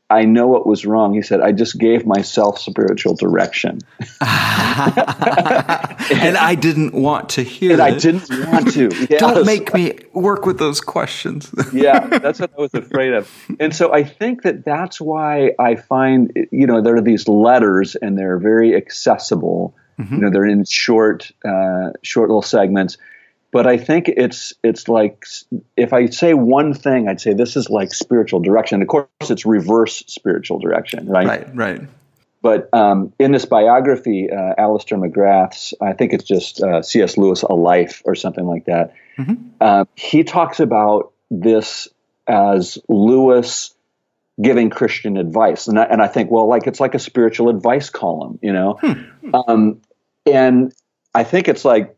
I 0.09 0.25
know 0.25 0.47
what 0.47 0.67
was 0.67 0.85
wrong. 0.85 1.13
He 1.13 1.21
said, 1.21 1.41
I 1.41 1.51
just 1.53 1.79
gave 1.79 2.05
myself 2.05 2.59
spiritual 2.59 3.15
direction. 3.15 3.79
and 3.99 4.27
I 6.37 6.55
didn't 6.59 6.93
want 6.93 7.29
to 7.29 7.41
hear 7.41 7.71
and 7.71 7.79
it. 7.79 7.83
I 7.83 7.97
didn't 7.97 8.29
want 8.47 8.71
to. 8.73 8.89
Yes. 9.09 9.19
Don't 9.19 9.45
make 9.45 9.73
me 9.73 9.93
work 10.13 10.45
with 10.45 10.59
those 10.59 10.79
questions. 10.79 11.53
yeah, 11.73 12.07
that's 12.07 12.39
what 12.39 12.51
I 12.57 12.61
was 12.61 12.73
afraid 12.73 13.13
of. 13.13 13.29
And 13.59 13.75
so 13.75 13.93
I 13.93 14.03
think 14.03 14.43
that 14.43 14.63
that's 14.65 15.01
why 15.01 15.51
I 15.59 15.75
find, 15.75 16.31
you 16.51 16.67
know, 16.67 16.81
there 16.81 16.95
are 16.95 17.01
these 17.01 17.27
letters 17.27 17.95
and 17.95 18.17
they're 18.17 18.37
very 18.37 18.75
accessible. 18.75 19.75
Mm-hmm. 19.99 20.15
You 20.15 20.21
know, 20.21 20.29
they're 20.29 20.45
in 20.45 20.63
short, 20.65 21.31
uh, 21.45 21.91
short 22.01 22.29
little 22.29 22.41
segments 22.41 22.97
but 23.53 23.67
I 23.67 23.77
think 23.77 24.09
it's 24.09 24.51
it's 24.63 24.87
like 24.87 25.23
if 25.77 25.93
I 25.93 26.07
say 26.07 26.33
one 26.33 26.73
thing, 26.73 27.07
I'd 27.07 27.21
say 27.21 27.33
this 27.33 27.55
is 27.55 27.69
like 27.69 27.93
spiritual 27.93 28.39
direction. 28.39 28.81
Of 28.81 28.87
course, 28.87 29.07
it's 29.21 29.45
reverse 29.45 30.03
spiritual 30.07 30.57
direction, 30.57 31.07
right? 31.07 31.27
Right, 31.27 31.55
right. 31.55 31.81
But 32.41 32.67
um, 32.73 33.13
in 33.19 33.31
this 33.31 33.45
biography, 33.45 34.29
uh, 34.29 34.55
Alister 34.57 34.97
McGrath's, 34.97 35.73
I 35.79 35.93
think 35.93 36.11
it's 36.11 36.25
just 36.25 36.61
uh, 36.61 36.81
C.S. 36.81 37.15
Lewis, 37.15 37.43
A 37.43 37.53
Life, 37.53 38.01
or 38.05 38.15
something 38.15 38.45
like 38.45 38.65
that. 38.65 38.95
Mm-hmm. 39.17 39.35
Uh, 39.61 39.85
he 39.95 40.25
talks 40.25 40.59
about 40.59 41.13
this 41.29 41.87
as 42.27 42.79
Lewis 42.89 43.73
giving 44.41 44.71
Christian 44.71 45.15
advice, 45.15 45.67
and 45.67 45.79
I, 45.79 45.83
and 45.83 46.01
I 46.01 46.07
think, 46.07 46.31
well, 46.31 46.49
like 46.49 46.65
it's 46.65 46.79
like 46.79 46.95
a 46.95 46.99
spiritual 46.99 47.49
advice 47.49 47.91
column, 47.91 48.39
you 48.41 48.51
know. 48.51 48.79
Hmm. 48.81 49.35
Um, 49.35 49.81
and 50.25 50.73
I 51.15 51.23
think 51.23 51.47
it's 51.47 51.63
like 51.63 51.95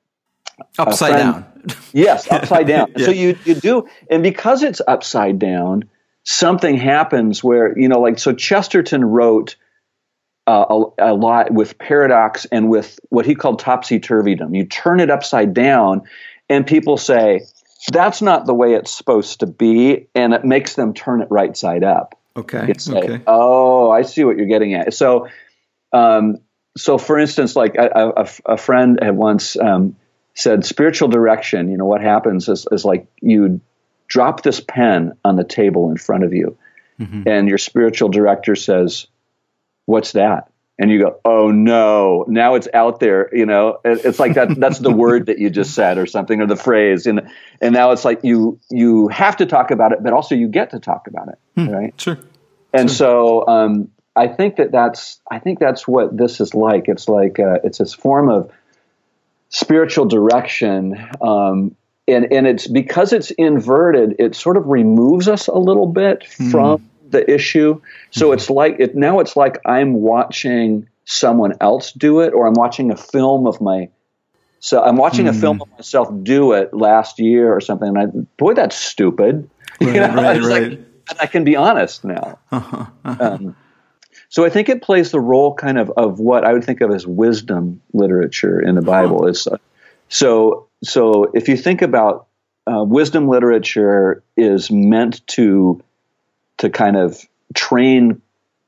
upside 0.77 1.13
down. 1.13 1.45
yes, 1.93 2.29
upside 2.31 2.67
down. 2.67 2.93
yeah. 2.97 3.05
So 3.05 3.11
you 3.11 3.37
you 3.45 3.55
do, 3.55 3.87
and 4.09 4.23
because 4.23 4.63
it's 4.63 4.81
upside 4.87 5.39
down, 5.39 5.85
something 6.23 6.77
happens 6.77 7.43
where 7.43 7.77
you 7.77 7.87
know, 7.87 7.99
like 7.99 8.19
so. 8.19 8.33
Chesterton 8.33 9.03
wrote 9.03 9.55
uh, 10.47 10.65
a, 10.69 11.11
a, 11.11 11.13
lot 11.13 11.51
with 11.51 11.77
paradox 11.77 12.45
and 12.45 12.69
with 12.69 12.99
what 13.09 13.25
he 13.25 13.35
called 13.35 13.59
topsy 13.59 13.99
turvydom. 13.99 14.55
You 14.55 14.65
turn 14.65 14.99
it 14.99 15.09
upside 15.09 15.53
down, 15.53 16.03
and 16.49 16.67
people 16.67 16.97
say 16.97 17.41
that's 17.91 18.21
not 18.21 18.45
the 18.45 18.53
way 18.53 18.73
it's 18.73 18.91
supposed 18.91 19.39
to 19.41 19.47
be, 19.47 20.07
and 20.15 20.33
it 20.33 20.43
makes 20.43 20.75
them 20.75 20.93
turn 20.93 21.21
it 21.21 21.27
right 21.29 21.55
side 21.55 21.83
up. 21.83 22.19
Okay. 22.37 22.73
Say, 22.77 22.93
okay. 22.93 23.21
Oh, 23.25 23.89
I 23.89 24.01
see 24.01 24.23
what 24.23 24.37
you're 24.37 24.47
getting 24.47 24.73
at. 24.73 24.93
So, 24.93 25.29
um, 25.93 26.39
so 26.77 26.97
for 26.97 27.17
instance, 27.17 27.55
like 27.55 27.75
a, 27.75 28.13
a, 28.17 28.53
a 28.53 28.57
friend 28.57 28.99
had 29.01 29.15
once. 29.15 29.57
Um, 29.57 29.95
said 30.35 30.65
spiritual 30.65 31.07
direction, 31.07 31.69
you 31.69 31.77
know, 31.77 31.85
what 31.85 32.01
happens 32.01 32.49
is, 32.49 32.67
is 32.71 32.85
like 32.85 33.07
you 33.21 33.61
drop 34.07 34.43
this 34.43 34.59
pen 34.59 35.13
on 35.23 35.37
the 35.37 35.43
table 35.43 35.89
in 35.89 35.97
front 35.97 36.23
of 36.23 36.33
you, 36.33 36.57
mm-hmm. 36.99 37.23
and 37.25 37.47
your 37.47 37.57
spiritual 37.57 38.09
director 38.09 38.55
says, 38.55 39.07
What's 39.85 40.13
that? 40.13 40.51
And 40.77 40.91
you 40.91 40.99
go, 40.99 41.19
Oh 41.23 41.51
no, 41.51 42.25
now 42.27 42.55
it's 42.55 42.67
out 42.73 42.99
there, 42.99 43.33
you 43.33 43.45
know. 43.45 43.79
It's 43.85 44.19
like 44.19 44.33
that 44.33 44.59
that's 44.59 44.79
the 44.79 44.91
word 44.91 45.27
that 45.27 45.39
you 45.39 45.49
just 45.49 45.73
said 45.73 45.97
or 45.97 46.05
something, 46.05 46.41
or 46.41 46.47
the 46.47 46.57
phrase. 46.57 47.07
And 47.07 47.31
and 47.61 47.73
now 47.73 47.91
it's 47.91 48.03
like 48.03 48.23
you 48.23 48.59
you 48.69 49.07
have 49.07 49.37
to 49.37 49.45
talk 49.45 49.71
about 49.71 49.93
it, 49.93 50.03
but 50.03 50.11
also 50.11 50.35
you 50.35 50.49
get 50.49 50.71
to 50.71 50.79
talk 50.79 51.07
about 51.07 51.29
it, 51.29 51.39
hmm. 51.55 51.69
right? 51.69 51.93
Sure. 51.99 52.19
And 52.73 52.89
sure. 52.89 52.97
so 52.97 53.47
um, 53.47 53.91
I 54.17 54.27
think 54.27 54.57
that 54.57 54.73
that's 54.73 55.21
I 55.31 55.39
think 55.39 55.59
that's 55.59 55.87
what 55.87 56.17
this 56.17 56.41
is 56.41 56.53
like. 56.53 56.89
It's 56.89 57.07
like 57.07 57.39
uh, 57.39 57.59
it's 57.63 57.77
this 57.77 57.93
form 57.93 58.29
of 58.29 58.51
spiritual 59.55 60.05
direction. 60.05 61.07
Um, 61.21 61.75
and, 62.07 62.31
and 62.31 62.45
it's 62.45 62.67
because 62.67 63.13
it's 63.13 63.31
inverted, 63.31 64.17
it 64.19 64.35
sort 64.35 64.57
of 64.57 64.67
removes 64.67 65.27
us 65.29 65.47
a 65.47 65.57
little 65.57 65.87
bit 65.87 66.25
mm. 66.37 66.51
from 66.51 66.89
the 67.09 67.29
issue. 67.31 67.81
So 68.11 68.29
mm. 68.29 68.33
it's 68.33 68.49
like 68.49 68.75
it 68.79 68.95
now 68.95 69.19
it's 69.21 69.37
like 69.37 69.59
I'm 69.65 69.93
watching 69.93 70.89
someone 71.05 71.53
else 71.61 71.93
do 71.93 72.19
it, 72.19 72.33
or 72.33 72.47
I'm 72.47 72.53
watching 72.53 72.91
a 72.91 72.97
film 72.97 73.47
of 73.47 73.61
my. 73.61 73.89
So 74.59 74.83
I'm 74.83 74.97
watching 74.97 75.25
mm. 75.25 75.29
a 75.29 75.33
hmm. 75.33 75.39
film 75.39 75.61
of 75.61 75.69
myself 75.71 76.09
do 76.23 76.53
it 76.53 76.73
last 76.73 77.19
year 77.19 77.53
or 77.53 77.61
something, 77.61 77.87
and 77.87 77.97
I 77.97 78.05
boy, 78.37 78.53
that's 78.53 78.75
stupid. 78.75 79.49
Right, 79.81 79.93
you 79.93 79.99
know? 79.99 80.15
right, 80.15 80.41
right. 80.41 80.71
Like, 80.71 80.79
I 81.19 81.25
can 81.25 81.43
be 81.43 81.57
honest 81.57 82.05
now. 82.05 82.39
Uh-huh, 82.49 82.85
uh-huh. 83.03 83.23
Um, 83.33 83.55
so 84.29 84.45
I 84.45 84.49
think 84.49 84.69
it 84.69 84.81
plays 84.81 85.11
the 85.11 85.19
role 85.19 85.53
kind 85.53 85.77
of 85.77 85.91
of 85.91 86.19
what 86.19 86.45
I 86.45 86.53
would 86.53 86.63
think 86.63 86.81
of 86.81 86.91
as 86.91 87.05
wisdom 87.05 87.81
literature 87.93 88.59
in 88.59 88.75
the 88.75 88.81
Bible. 88.81 89.27
Is 89.27 89.47
uh, 89.47 89.57
so 90.09 90.67
so 90.83 91.31
if 91.33 91.47
you 91.47 91.57
think 91.57 91.81
about 91.81 92.27
uh, 92.67 92.83
wisdom 92.83 93.27
literature 93.27 94.23
is 94.35 94.71
meant 94.71 95.25
to 95.27 95.81
to 96.57 96.69
kind 96.69 96.97
of 96.97 97.23
train 97.53 98.21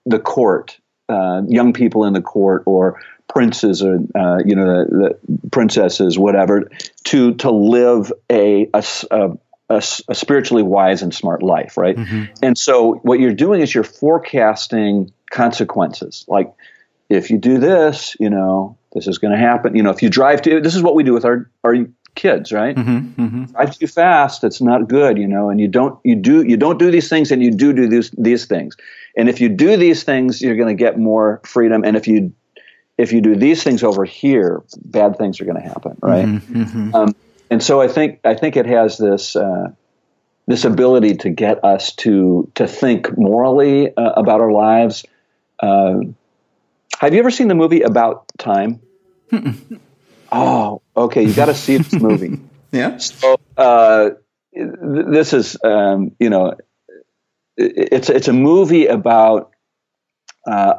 the 0.06 0.20
court, 0.20 0.78
uh, 1.10 1.42
young 1.48 1.74
people 1.74 2.06
in 2.06 2.14
the 2.14 2.22
court, 2.22 2.64
or 2.66 3.02
princes 3.28 3.84
or 3.84 4.00
uh, 4.16 4.40
you 4.46 4.56
know 4.56 4.86
the, 4.86 5.18
the, 5.28 5.50
princesses, 5.50 6.18
whatever, 6.18 6.70
to 7.06 7.34
to 7.36 7.52
live 7.52 8.12
a, 8.30 8.70
a, 8.74 8.84
a 9.12 9.30
a, 9.70 9.84
a, 10.08 10.16
spiritually 10.16 10.64
wise 10.64 11.02
and 11.02 11.14
smart 11.14 11.44
life, 11.44 11.76
right? 11.76 11.98
Mm-hmm. 11.98 12.26
And 12.42 12.58
so 12.58 12.94
what 13.04 13.20
you're 13.20 13.34
doing 13.34 13.62
is 13.62 13.74
you're 13.74 13.84
forecasting 13.84 15.12
consequences. 15.30 16.26
Like 16.28 16.54
if 17.10 17.30
you 17.30 17.38
do 17.38 17.58
this, 17.58 18.16
you 18.20 18.30
know, 18.30 18.78
this 18.94 19.08
is 19.08 19.18
going 19.18 19.32
to 19.32 19.40
happen. 19.40 19.76
You 19.76 19.84
know, 19.84 19.92
if 19.92 20.02
you 20.02 20.10
drive 20.10 20.42
too, 20.42 20.62
this 20.62 20.76
is 20.76 20.82
what 20.82 20.96
we 20.96 21.04
do 21.04 21.14
with 21.14 21.26
our 21.26 21.50
our 21.64 21.76
kids, 22.16 22.52
right? 22.52 22.76
Mm-hmm, 22.76 23.22
mm-hmm. 23.22 23.44
Drive 23.46 23.78
too 23.78 23.88
fast, 23.88 24.44
it's 24.44 24.60
not 24.60 24.90
good, 24.90 25.18
you 25.18 25.28
know. 25.28 25.50
And 25.50 25.62
you 25.62 25.68
don't 25.68 26.00
you 26.04 26.16
do 26.16 26.44
you 26.44 26.58
don't 26.58 26.80
do 26.80 26.92
these 26.92 27.10
things, 27.10 27.32
and 27.32 27.42
you 27.42 27.52
do 27.52 27.74
do 27.74 27.88
these 27.88 28.12
these 28.12 28.46
things. 28.46 28.76
And 29.16 29.30
if 29.30 29.40
you 29.40 29.50
do 29.50 29.78
these 29.78 30.04
things, 30.04 30.42
you're 30.42 30.56
going 30.56 30.76
to 30.76 30.84
get 30.84 31.00
more 31.00 31.42
freedom. 31.46 31.84
And 31.84 31.96
if 31.96 32.08
you 32.08 32.34
if 32.98 33.14
you 33.14 33.22
do 33.22 33.36
these 33.36 33.64
things 33.64 33.84
over 33.84 34.04
here, 34.04 34.64
bad 34.84 35.18
things 35.18 35.40
are 35.40 35.46
going 35.46 35.62
to 35.62 35.68
happen, 35.68 35.98
right? 36.02 36.26
Mm-hmm, 36.26 36.64
mm-hmm, 36.64 36.96
um, 36.96 37.16
and 37.50 37.64
so 37.64 37.80
I 37.80 37.88
think 37.88 38.20
I 38.26 38.34
think 38.34 38.58
it 38.58 38.66
has 38.66 38.98
this. 38.98 39.36
Uh, 39.36 39.72
this 40.50 40.64
ability 40.64 41.18
to 41.18 41.30
get 41.30 41.64
us 41.66 41.94
to 41.96 42.50
to 42.56 42.68
think 42.68 43.18
morally 43.18 43.94
uh, 43.96 44.12
about 44.16 44.40
our 44.40 44.52
lives, 44.52 45.04
uh, 45.60 46.00
have 47.00 47.14
you 47.14 47.20
ever 47.20 47.32
seen 47.32 47.48
the 47.48 47.56
movie 47.56 47.82
About 47.82 48.26
Time? 48.38 48.82
oh, 50.32 50.82
okay. 50.96 51.24
You 51.24 51.34
got 51.34 51.46
to 51.46 51.54
see 51.54 51.78
this 51.78 51.94
movie. 51.94 52.40
yeah. 52.72 52.98
So 52.98 53.40
uh, 53.56 54.10
this 54.54 55.34
is, 55.34 55.58
um, 55.64 56.16
you 56.20 56.30
know, 56.30 56.56
it's 57.58 58.10
it's 58.10 58.28
a 58.28 58.34
movie 58.34 58.86
about 58.86 59.52
uh, 60.46 60.74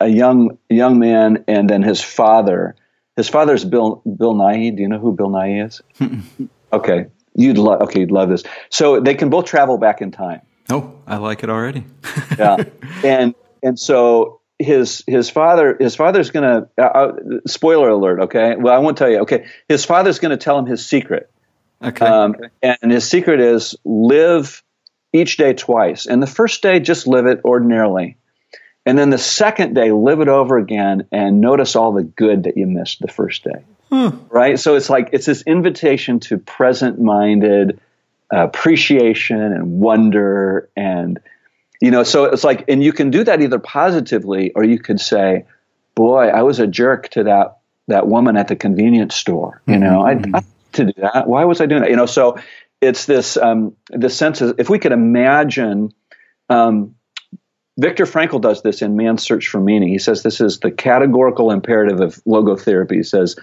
a, 0.00 0.04
a 0.04 0.08
young 0.08 0.58
young 0.68 0.98
man 0.98 1.44
and 1.48 1.68
then 1.68 1.82
his 1.82 2.00
father. 2.00 2.76
His 3.16 3.28
father's 3.28 3.64
Bill 3.64 4.02
Bill 4.04 4.34
Nighy. 4.34 4.74
Do 4.74 4.82
you 4.82 4.88
know 4.88 4.98
who 4.98 5.12
Bill 5.12 5.28
Nighy 5.28 5.66
is? 5.66 5.82
okay, 6.72 7.06
you'd 7.34 7.58
love. 7.58 7.82
Okay, 7.82 8.00
you'd 8.00 8.10
love 8.10 8.28
this. 8.30 8.42
So 8.70 9.00
they 9.00 9.14
can 9.14 9.28
both 9.28 9.44
travel 9.44 9.76
back 9.78 10.00
in 10.00 10.10
time. 10.10 10.40
Oh, 10.70 10.94
I 11.06 11.16
like 11.16 11.42
it 11.42 11.50
already. 11.50 11.84
yeah, 12.38 12.64
and 13.04 13.34
and 13.62 13.78
so 13.78 14.40
his 14.58 15.02
his 15.06 15.30
father 15.30 15.76
his 15.78 15.96
father's 15.96 16.30
gonna 16.30 16.68
uh, 16.78 16.82
uh, 16.82 17.12
spoiler 17.46 17.90
alert. 17.90 18.20
Okay, 18.22 18.56
well 18.56 18.74
I 18.74 18.78
won't 18.78 18.96
tell 18.96 19.10
you. 19.10 19.20
Okay, 19.20 19.46
his 19.68 19.84
father's 19.84 20.18
gonna 20.18 20.36
tell 20.36 20.58
him 20.58 20.66
his 20.66 20.86
secret. 20.86 21.30
Okay. 21.82 22.06
Um, 22.06 22.36
and 22.62 22.92
his 22.92 23.08
secret 23.08 23.40
is 23.40 23.74
live 23.84 24.62
each 25.12 25.36
day 25.36 25.52
twice. 25.52 26.06
And 26.06 26.22
the 26.22 26.26
first 26.26 26.62
day, 26.62 26.80
just 26.80 27.06
live 27.06 27.26
it 27.26 27.40
ordinarily. 27.44 28.16
And 28.86 28.98
then 28.98 29.10
the 29.10 29.18
second 29.18 29.74
day, 29.74 29.92
live 29.92 30.20
it 30.20 30.28
over 30.28 30.58
again 30.58 31.06
and 31.12 31.40
notice 31.40 31.76
all 31.76 31.92
the 31.92 32.02
good 32.02 32.44
that 32.44 32.56
you 32.56 32.66
missed 32.66 33.00
the 33.00 33.08
first 33.08 33.44
day. 33.44 33.64
Right? 34.30 34.58
So 34.58 34.76
it's 34.76 34.88
like, 34.88 35.10
it's 35.12 35.26
this 35.26 35.42
invitation 35.42 36.20
to 36.20 36.38
present 36.38 37.00
minded 37.00 37.80
uh, 38.32 38.44
appreciation 38.44 39.40
and 39.40 39.80
wonder. 39.80 40.70
And, 40.76 41.20
you 41.82 41.90
know, 41.90 42.04
so 42.04 42.26
it's 42.26 42.44
like, 42.44 42.66
and 42.68 42.82
you 42.82 42.92
can 42.92 43.10
do 43.10 43.24
that 43.24 43.42
either 43.42 43.58
positively 43.58 44.52
or 44.54 44.62
you 44.62 44.78
could 44.78 45.00
say, 45.00 45.46
boy, 45.96 46.28
I 46.28 46.42
was 46.42 46.60
a 46.60 46.66
jerk 46.68 47.08
to 47.10 47.24
that, 47.24 47.58
that 47.88 48.06
woman 48.06 48.36
at 48.36 48.46
the 48.46 48.54
convenience 48.54 49.16
store. 49.16 49.60
You 49.66 49.78
know, 49.78 50.04
mm-hmm. 50.04 50.36
I, 50.36 50.38
I 50.38 50.42
to 50.74 50.84
do 50.84 50.92
that. 50.98 51.26
Why 51.26 51.44
was 51.44 51.60
I 51.60 51.66
doing 51.66 51.82
that? 51.82 51.90
You 51.90 51.96
know, 51.96 52.06
so 52.06 52.38
it's 52.80 53.06
this 53.06 53.36
um, 53.36 53.76
this 53.90 54.16
sense 54.16 54.40
of 54.40 54.60
if 54.60 54.70
we 54.70 54.78
could 54.78 54.92
imagine. 54.92 55.92
Um, 56.48 56.94
Viktor 57.78 58.04
Frankl 58.04 58.40
does 58.40 58.62
this 58.62 58.82
in 58.82 58.96
Man's 58.96 59.22
Search 59.22 59.48
for 59.48 59.58
Meaning. 59.58 59.88
He 59.88 59.98
says 59.98 60.22
this 60.22 60.40
is 60.40 60.60
the 60.60 60.70
categorical 60.70 61.50
imperative 61.50 62.00
of 62.00 62.14
logotherapy. 62.24 62.96
He 62.96 63.02
says 63.02 63.34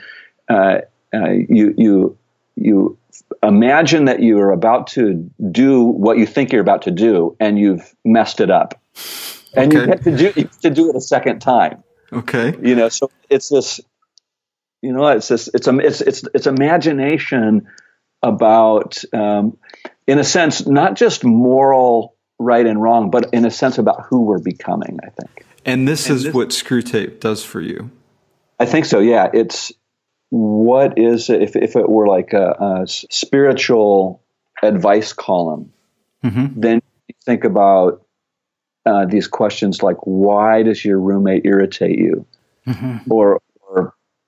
uh, 0.48 0.82
uh, 1.14 1.30
you 1.30 1.74
you 1.78 2.18
you 2.56 2.99
imagine 3.44 4.06
that 4.06 4.22
you 4.22 4.40
are 4.40 4.52
about 4.52 4.88
to 4.88 5.30
do 5.52 5.82
what 5.84 6.18
you 6.18 6.26
think 6.26 6.52
you're 6.52 6.62
about 6.62 6.84
to 6.84 6.92
do, 6.92 7.36
and 7.40 7.58
you've 7.60 7.96
messed 8.04 8.42
it 8.42 8.50
up, 8.50 8.82
and 9.56 9.74
okay. 9.74 9.82
you 9.82 9.88
get 9.88 10.04
to 10.04 10.18
do 10.18 10.24
you 10.36 10.48
have 10.48 10.60
to 10.62 10.70
do 10.70 10.90
it 10.90 10.96
a 10.96 11.02
second 11.02 11.40
time. 11.40 11.84
Okay, 12.12 12.56
you 12.62 12.76
know, 12.76 12.90
so 12.90 13.12
it's 13.30 13.50
this 13.50 13.80
you 14.82 14.94
know, 14.94 15.08
it's 15.08 15.28
this, 15.28 15.50
it's 15.54 15.68
a, 15.68 15.78
it's, 15.80 16.02
it's, 16.02 16.24
it's 16.34 16.48
imagination 16.48 17.68
about, 18.22 19.04
um, 19.14 19.58
in 20.08 20.20
a 20.20 20.24
sense, 20.24 20.66
not 20.66 20.96
just 20.96 21.24
moral 21.24 22.16
right 22.38 22.66
and 22.66 22.82
wrong, 22.82 23.12
but 23.12 23.34
in 23.34 23.46
a 23.46 23.52
sense 23.52 23.78
about 23.78 24.06
who 24.10 24.22
we're 24.22 24.40
becoming. 24.40 25.00
I 25.04 25.10
think. 25.10 25.46
And 25.66 25.88
this 25.88 26.08
and 26.08 26.16
is 26.16 26.24
this, 26.24 26.34
what 26.34 26.50
Screwtape 26.50 27.20
does 27.20 27.44
for 27.44 27.62
you. 27.62 27.92
I 28.60 28.66
think 28.66 28.86
so. 28.86 29.00
Yeah, 29.00 29.30
it's 29.34 29.72
what 30.30 30.98
is 30.98 31.30
it, 31.30 31.42
if 31.42 31.56
if 31.56 31.76
it 31.76 31.90
were 31.90 32.08
like 32.08 32.34
a, 32.34 32.82
a 32.82 32.88
spiritual 32.88 34.22
advice 34.62 35.14
column, 35.14 35.74
mm-hmm. 36.24 36.60
then 36.60 36.82
you 37.08 37.16
think 37.26 37.44
about 37.44 38.06
uh, 38.86 39.06
these 39.06 39.28
questions 39.28 39.82
like 39.82 39.98
why 40.04 40.64
does 40.64 40.84
your 40.84 41.00
roommate 41.00 41.46
irritate 41.46 41.98
you, 41.98 42.26
mm-hmm. 42.68 43.12
or 43.12 43.42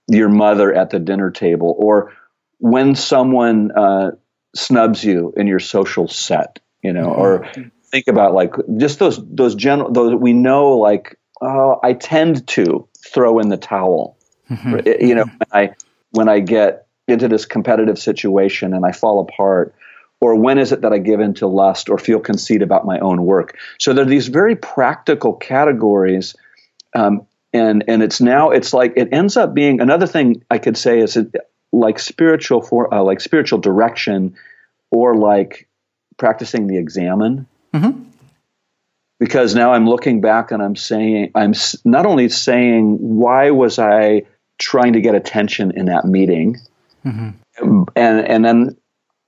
your 0.08 0.30
mother 0.30 0.74
at 0.74 0.90
the 0.90 1.00
dinner 1.00 1.32
table 1.32 1.76
or 1.78 2.14
when 2.58 2.96
someone 2.96 3.72
uh, 3.72 4.12
snubs 4.56 5.04
you 5.04 5.34
in 5.36 5.48
your 5.48 5.60
social 5.60 6.08
set, 6.08 6.60
you 6.84 6.94
know, 6.94 7.10
mm-hmm. 7.10 7.22
or 7.22 7.72
think 7.86 8.08
about 8.08 8.34
like 8.34 8.54
just 8.78 9.00
those 9.00 9.20
those 9.28 9.56
general 9.56 9.92
those 9.92 10.16
we 10.16 10.34
know 10.34 10.78
like 10.78 11.18
oh 11.42 11.80
I 11.84 11.94
tend 11.94 12.48
to 12.50 12.88
throw 13.06 13.40
in 13.40 13.50
the 13.50 13.58
towel, 13.58 14.18
mm-hmm. 14.50 15.06
you 15.06 15.16
know, 15.16 15.26
I 15.52 15.72
when 16.12 16.30
I 16.30 16.40
get 16.40 16.88
into 17.08 17.28
this 17.28 17.46
competitive 17.46 18.00
situation 18.00 18.74
and 18.74 18.86
I 18.86 18.92
fall 18.92 19.20
apart. 19.20 19.76
Or 20.20 20.36
when 20.36 20.60
is 20.60 20.72
it 20.72 20.82
that 20.82 20.94
I 20.94 21.00
give 21.00 21.20
into 21.20 21.48
lust 21.48 21.90
or 21.90 21.98
feel 21.98 22.20
conceit 22.20 22.62
about 22.62 22.86
my 22.86 23.00
own 23.00 23.26
work? 23.26 23.58
So 23.80 23.94
there 23.94 24.06
are 24.06 24.10
these 24.10 24.28
very 24.28 24.56
practical 24.56 25.34
categories 25.34 26.36
um, 26.96 27.26
and 27.54 27.84
and 27.88 28.02
it's 28.02 28.22
now 28.22 28.52
it's 28.52 28.74
like 28.74 28.94
it 28.96 29.10
ends 29.12 29.38
up 29.38 29.54
being 29.54 29.82
another 29.82 30.08
thing 30.08 30.44
I 30.50 30.58
could 30.58 30.78
say 30.78 31.00
is 31.00 31.18
it, 31.18 31.36
like 31.72 32.00
spiritual 32.00 32.62
for 32.62 32.94
uh, 32.94 33.02
like 33.04 33.22
spiritual 33.22 33.60
direction 33.60 34.36
or 34.90 35.16
like 35.16 35.68
practicing 36.18 36.68
the 36.68 36.78
examen. 36.78 37.48
Mm-hmm. 37.74 38.04
Because 39.20 39.54
now 39.54 39.74
I'm 39.74 39.88
looking 39.88 40.20
back 40.20 40.52
and 40.52 40.64
I'm 40.64 40.76
saying 40.76 41.32
I'm 41.36 41.54
not 41.86 42.06
only 42.06 42.30
saying 42.30 42.98
why 43.00 43.52
was 43.52 43.80
I 43.80 44.24
trying 44.62 44.94
to 44.94 45.02
get 45.02 45.16
attention 45.16 45.72
in 45.76 45.88
that 45.88 46.06
meeting, 46.06 46.58
mm-hmm. 47.06 47.84
and 47.96 48.28
and 48.28 48.46
then 48.46 48.78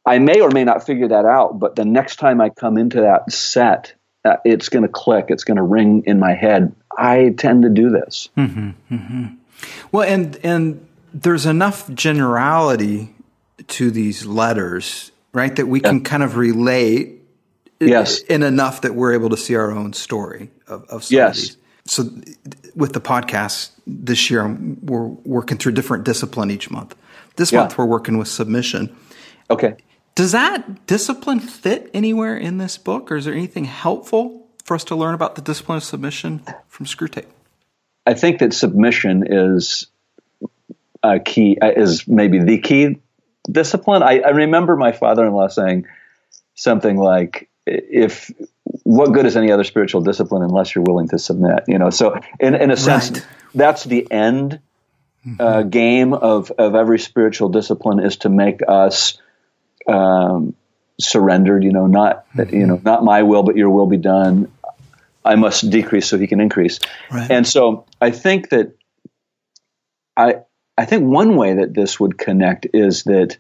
I 0.06 0.20
may 0.20 0.42
or 0.42 0.50
may 0.50 0.64
not 0.64 0.86
figure 0.86 1.10
that 1.10 1.26
out, 1.26 1.60
but 1.60 1.76
the 1.76 1.86
next 1.86 2.18
time 2.18 2.40
I 2.40 2.50
come 2.50 2.78
into 2.78 3.02
that 3.02 3.32
set, 3.32 3.94
uh, 4.24 4.38
it's 4.46 4.70
going 4.70 4.84
to 4.84 4.90
click, 4.90 5.26
it's 5.30 5.44
going 5.44 5.58
to 5.58 5.64
ring 5.64 6.04
in 6.06 6.20
my 6.20 6.34
head. 6.34 6.76
I 6.96 7.34
tend 7.38 7.64
to 7.64 7.70
do 7.70 7.90
this. 7.90 8.30
Mm-hmm, 8.38 8.70
mm-hmm. 8.92 9.26
Well, 9.92 10.08
and 10.08 10.38
and 10.44 10.88
there's 11.14 11.46
enough 11.46 11.92
generality 11.94 13.14
to 13.68 13.92
these 13.92 14.26
letters, 14.26 15.12
right, 15.34 15.56
that 15.56 15.68
we 15.68 15.82
yeah. 15.82 15.90
can 15.90 16.04
kind 16.04 16.24
of 16.24 16.38
relate. 16.38 17.20
Yes. 17.80 18.22
In 18.22 18.44
enough 18.44 18.82
that 18.82 18.96
we're 18.96 19.14
able 19.14 19.30
to 19.32 19.36
see 19.36 19.56
our 19.56 19.70
own 19.70 19.92
story 19.92 20.52
of, 20.68 20.86
of 20.86 21.04
some 21.04 21.18
yes. 21.18 21.36
of 21.36 21.42
these. 21.44 21.58
So, 21.86 22.04
with 22.78 22.94
the 22.94 23.02
podcast 23.02 23.72
this 23.86 24.30
year, 24.30 24.48
we're 24.82 25.08
working 25.08 25.58
through 25.58 25.74
different 25.74 26.04
discipline 26.04 26.52
each 26.52 26.72
month. 26.72 26.96
This 27.36 27.52
yeah. 27.52 27.62
month, 27.62 27.78
we're 27.78 27.86
working 27.86 28.18
with 28.18 28.28
submission. 28.28 28.96
Okay. 29.50 29.76
Does 30.16 30.32
that 30.32 30.86
discipline 30.86 31.40
fit 31.40 31.90
anywhere 31.94 32.38
in 32.38 32.60
this 32.60 32.78
book, 32.78 33.12
or 33.12 33.16
is 33.16 33.26
there 33.26 33.34
anything 33.34 33.66
helpful 33.66 34.48
for 34.64 34.76
us 34.76 34.84
to 34.86 34.96
learn 34.96 35.16
about 35.16 35.36
the 35.36 35.42
discipline 35.42 35.78
of 35.78 35.84
submission 35.84 36.44
from 36.68 36.86
Screwtape? 36.86 37.26
I 38.06 38.14
think 38.14 38.40
that 38.40 38.54
submission 38.54 39.26
is 39.28 39.88
a 41.02 41.20
key, 41.20 41.58
is 41.62 42.08
maybe 42.08 42.40
the 42.40 42.60
key 42.60 43.00
discipline. 43.50 44.04
I, 44.04 44.20
I 44.20 44.30
remember 44.30 44.76
my 44.76 44.92
father-in-law 44.92 45.48
saying 45.48 45.86
something 46.54 46.98
like, 46.98 47.50
"If 47.66 48.32
what 48.64 49.12
good 49.12 49.26
is 49.26 49.36
any 49.36 49.52
other 49.52 49.64
spiritual 49.64 50.02
discipline 50.02 50.44
unless 50.44 50.74
you're 50.74 50.84
willing 50.84 51.10
to 51.10 51.20
submit?" 51.20 51.64
You 51.68 51.80
know, 51.80 51.90
so 51.90 52.20
in 52.40 52.56
in 52.56 52.72
a 52.72 52.78
sense, 52.78 53.12
right. 53.12 53.28
that's 53.54 53.84
the 53.84 54.10
end 54.12 54.60
mm-hmm. 55.26 55.42
uh, 55.42 55.64
game 55.64 56.14
of 56.14 56.52
of 56.52 56.76
every 56.76 57.00
spiritual 57.00 57.50
discipline 57.50 58.00
is 58.00 58.18
to 58.18 58.30
make 58.30 58.62
us 58.68 59.18
um, 59.88 60.56
surrendered. 61.00 61.64
You 61.64 61.72
know, 61.72 61.88
not 61.88 62.26
mm-hmm. 62.36 62.56
you 62.56 62.68
know, 62.68 62.82
not 62.84 63.04
my 63.04 63.24
will, 63.24 63.44
but 63.44 63.56
your 63.56 63.70
will 63.70 63.88
be 63.88 63.98
done. 63.98 64.52
I 65.26 65.36
must 65.36 65.70
decrease 65.70 66.08
so 66.08 66.18
he 66.18 66.28
can 66.28 66.42
increase. 66.42 66.80
Right. 67.10 67.32
And 67.32 67.48
so 67.48 67.86
I 68.02 68.12
think 68.12 68.50
that 68.50 68.76
I 70.18 70.42
I 70.78 70.86
think 70.86 71.04
one 71.04 71.36
way 71.36 71.56
that 71.56 71.74
this 71.74 72.00
would 72.00 72.18
connect 72.18 72.68
is 72.74 73.04
that 73.04 73.38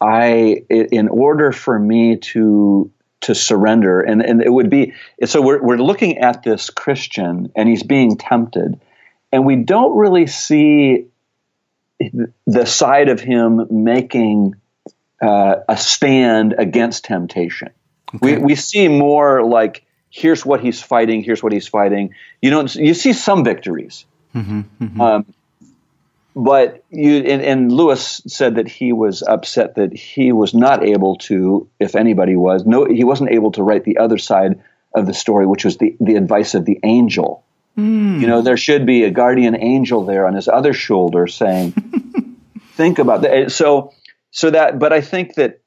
I 0.00 0.64
in 0.68 1.08
order 1.08 1.52
for 1.52 1.78
me 1.78 2.16
to 2.16 2.90
to 3.22 3.34
surrender 3.34 4.00
and, 4.00 4.22
and 4.22 4.42
it 4.42 4.50
would 4.50 4.70
be 4.70 4.94
so 5.24 5.42
we're 5.42 5.62
we're 5.62 5.76
looking 5.76 6.18
at 6.18 6.42
this 6.42 6.70
Christian 6.70 7.52
and 7.54 7.68
he's 7.68 7.82
being 7.82 8.16
tempted 8.16 8.80
and 9.32 9.44
we 9.44 9.56
don't 9.56 9.96
really 9.96 10.26
see 10.26 11.06
the 12.46 12.64
side 12.64 13.08
of 13.08 13.20
him 13.20 13.66
making 13.70 14.54
uh, 15.20 15.56
a 15.68 15.76
stand 15.76 16.54
against 16.56 17.04
temptation. 17.04 17.70
Okay. 18.14 18.38
We 18.38 18.42
we 18.42 18.54
see 18.54 18.88
more 18.88 19.44
like 19.44 19.84
here's 20.08 20.44
what 20.44 20.60
he's 20.60 20.82
fighting, 20.82 21.22
here's 21.22 21.42
what 21.42 21.52
he's 21.52 21.68
fighting. 21.68 22.14
You 22.40 22.50
know, 22.50 22.66
you 22.66 22.94
see 22.94 23.12
some 23.12 23.44
victories, 23.44 24.06
mm-hmm, 24.34 24.60
mm-hmm. 24.80 25.00
Um, 25.00 25.26
but 26.44 26.84
you 26.90 27.18
and, 27.18 27.42
and, 27.42 27.72
Lewis 27.72 28.22
said 28.26 28.56
that 28.56 28.68
he 28.68 28.92
was 28.92 29.22
upset 29.22 29.74
that 29.76 29.96
he 29.96 30.32
was 30.32 30.54
not 30.54 30.84
able 30.84 31.16
to, 31.16 31.68
if 31.78 31.94
anybody 31.94 32.36
was, 32.36 32.64
no, 32.64 32.84
he 32.86 33.04
wasn't 33.04 33.30
able 33.30 33.52
to 33.52 33.62
write 33.62 33.84
the 33.84 33.98
other 33.98 34.18
side 34.18 34.62
of 34.94 35.06
the 35.06 35.14
story, 35.14 35.46
which 35.46 35.64
was 35.64 35.76
the 35.76 35.96
the 36.00 36.16
advice 36.16 36.54
of 36.54 36.64
the 36.64 36.78
angel. 36.82 37.44
Mm. 37.78 38.20
You 38.20 38.26
know, 38.26 38.42
there 38.42 38.56
should 38.56 38.86
be 38.86 39.04
a 39.04 39.10
guardian 39.10 39.56
angel 39.56 40.04
there 40.04 40.26
on 40.26 40.34
his 40.34 40.48
other 40.48 40.72
shoulder 40.72 41.26
saying, 41.26 41.72
"Think 42.72 42.98
about 42.98 43.22
that." 43.22 43.52
So 43.52 43.92
so 44.30 44.50
that, 44.50 44.78
but 44.78 44.92
I 44.92 45.00
think 45.00 45.34
that 45.34 45.60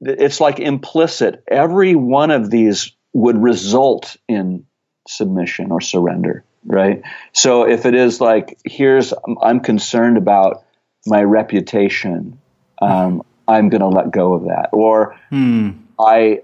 it's 0.00 0.40
like 0.40 0.60
implicit. 0.60 1.42
Every 1.48 1.94
one 1.94 2.30
of 2.30 2.50
these 2.50 2.94
would 3.12 3.40
result 3.40 4.16
in 4.28 4.66
submission 5.08 5.70
or 5.70 5.80
surrender, 5.80 6.44
right? 6.64 7.02
So 7.32 7.68
if 7.68 7.86
it 7.86 7.94
is 7.94 8.20
like, 8.20 8.58
here's, 8.64 9.12
I'm 9.42 9.60
concerned 9.60 10.16
about 10.16 10.64
my 11.06 11.22
reputation, 11.22 12.38
um, 12.80 13.22
I'm 13.48 13.68
going 13.68 13.80
to 13.80 13.88
let 13.88 14.10
go 14.10 14.34
of 14.34 14.44
that. 14.44 14.70
Or 14.72 15.18
hmm. 15.30 15.70
I, 15.98 16.42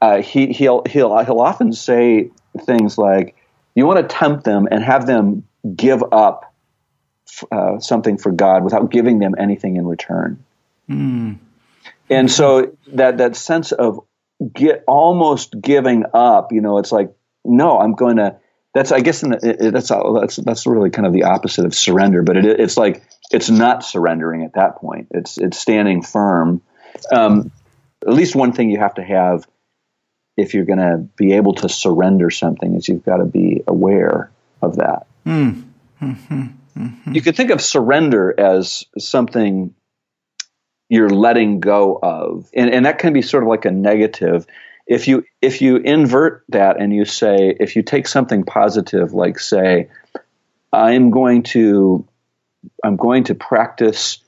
uh, 0.00 0.22
he, 0.22 0.52
he'll, 0.52 0.82
he'll, 0.88 1.24
he'll 1.24 1.40
often 1.40 1.72
say 1.72 2.30
things 2.64 2.98
like, 2.98 3.36
you 3.74 3.86
want 3.86 4.08
to 4.08 4.14
tempt 4.14 4.44
them 4.44 4.68
and 4.70 4.82
have 4.82 5.06
them 5.06 5.46
give 5.74 6.02
up 6.12 6.54
uh, 7.50 7.78
something 7.78 8.18
for 8.18 8.32
God 8.32 8.64
without 8.64 8.90
giving 8.90 9.18
them 9.18 9.34
anything 9.38 9.76
in 9.76 9.86
return. 9.86 10.42
Mm. 10.88 11.38
And 12.08 12.30
so 12.30 12.76
that 12.92 13.18
that 13.18 13.36
sense 13.36 13.72
of 13.72 14.00
get 14.52 14.84
almost 14.86 15.60
giving 15.60 16.04
up, 16.14 16.52
you 16.52 16.60
know, 16.60 16.78
it's 16.78 16.92
like 16.92 17.12
no, 17.44 17.78
I'm 17.78 17.94
going 17.94 18.16
to 18.16 18.36
that's 18.76 18.92
I 18.92 19.00
guess 19.00 19.22
the, 19.22 19.38
it, 19.42 19.72
that's 19.72 19.88
that's 19.88 20.36
that's 20.36 20.66
really 20.66 20.90
kind 20.90 21.06
of 21.06 21.14
the 21.14 21.24
opposite 21.24 21.64
of 21.64 21.74
surrender. 21.74 22.22
But 22.22 22.36
it, 22.36 22.44
it's 22.60 22.76
like 22.76 23.02
it's 23.30 23.48
not 23.48 23.82
surrendering 23.82 24.44
at 24.44 24.52
that 24.52 24.76
point. 24.76 25.08
It's 25.12 25.38
it's 25.38 25.58
standing 25.58 26.02
firm. 26.02 26.60
Um, 27.10 27.50
at 28.06 28.12
least 28.12 28.36
one 28.36 28.52
thing 28.52 28.70
you 28.70 28.78
have 28.78 28.94
to 28.96 29.02
have 29.02 29.46
if 30.36 30.52
you're 30.52 30.66
going 30.66 30.78
to 30.78 31.08
be 31.16 31.32
able 31.32 31.54
to 31.54 31.68
surrender 31.70 32.28
something 32.28 32.74
is 32.74 32.86
you've 32.86 33.04
got 33.04 33.16
to 33.16 33.24
be 33.24 33.62
aware 33.66 34.30
of 34.60 34.76
that. 34.76 35.06
Mm. 35.24 35.64
Mm-hmm. 36.02 36.42
Mm-hmm. 36.76 37.12
You 37.14 37.22
could 37.22 37.34
think 37.34 37.50
of 37.50 37.62
surrender 37.62 38.38
as 38.38 38.84
something 38.98 39.74
you're 40.90 41.08
letting 41.08 41.60
go 41.60 41.98
of, 42.02 42.50
and, 42.54 42.70
and 42.70 42.84
that 42.84 42.98
can 42.98 43.14
be 43.14 43.22
sort 43.22 43.42
of 43.42 43.48
like 43.48 43.64
a 43.64 43.70
negative 43.70 44.46
if 44.86 45.08
you 45.08 45.24
if 45.42 45.60
you 45.60 45.76
invert 45.76 46.44
that 46.48 46.80
and 46.80 46.92
you 46.94 47.04
say 47.04 47.54
if 47.58 47.76
you 47.76 47.82
take 47.82 48.06
something 48.06 48.44
positive 48.44 49.12
like 49.12 49.38
say 49.38 49.88
i'm 50.72 51.10
going 51.10 51.42
to 51.42 52.06
i'm 52.84 52.96
going 52.96 53.24
to 53.24 53.34
practice 53.34 54.18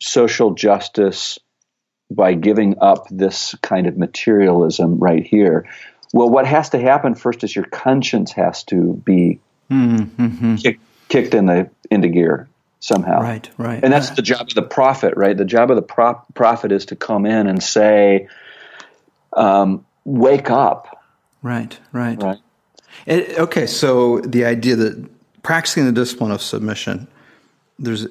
social 0.00 0.54
justice 0.54 1.38
by 2.10 2.34
giving 2.34 2.76
up 2.80 3.06
this 3.10 3.54
kind 3.62 3.86
of 3.86 3.96
materialism 3.96 4.98
right 4.98 5.26
here 5.26 5.68
well 6.12 6.28
what 6.28 6.46
has 6.46 6.70
to 6.70 6.78
happen 6.78 7.14
first 7.14 7.44
is 7.44 7.54
your 7.54 7.64
conscience 7.66 8.32
has 8.32 8.64
to 8.64 8.94
be 9.04 9.40
mm-hmm. 9.70 10.56
kick, 10.56 10.80
kicked 11.08 11.34
in 11.34 11.46
the 11.46 11.70
into 11.90 12.08
gear 12.08 12.48
somehow. 12.80 13.20
Right 13.20 13.48
right. 13.58 13.82
And 13.82 13.92
that's 13.92 14.10
the 14.10 14.22
job 14.22 14.48
of 14.48 14.54
the 14.54 14.62
prophet 14.62 15.14
right? 15.16 15.36
The 15.36 15.44
job 15.44 15.70
of 15.70 15.76
the 15.76 15.82
pro- 15.82 16.20
prophet 16.34 16.72
is 16.72 16.86
to 16.86 16.96
come 16.96 17.26
in 17.26 17.46
and 17.46 17.62
say 17.62 18.28
um, 19.34 19.84
wake 20.04 20.50
up. 20.50 21.02
Right, 21.42 21.78
right. 21.92 22.20
Right. 22.22 22.38
It, 23.06 23.38
okay, 23.38 23.66
so 23.66 24.20
the 24.20 24.44
idea 24.44 24.76
that 24.76 25.10
practicing 25.42 25.86
the 25.86 25.92
discipline 25.92 26.30
of 26.30 26.42
submission, 26.42 27.08
there's 27.78 28.04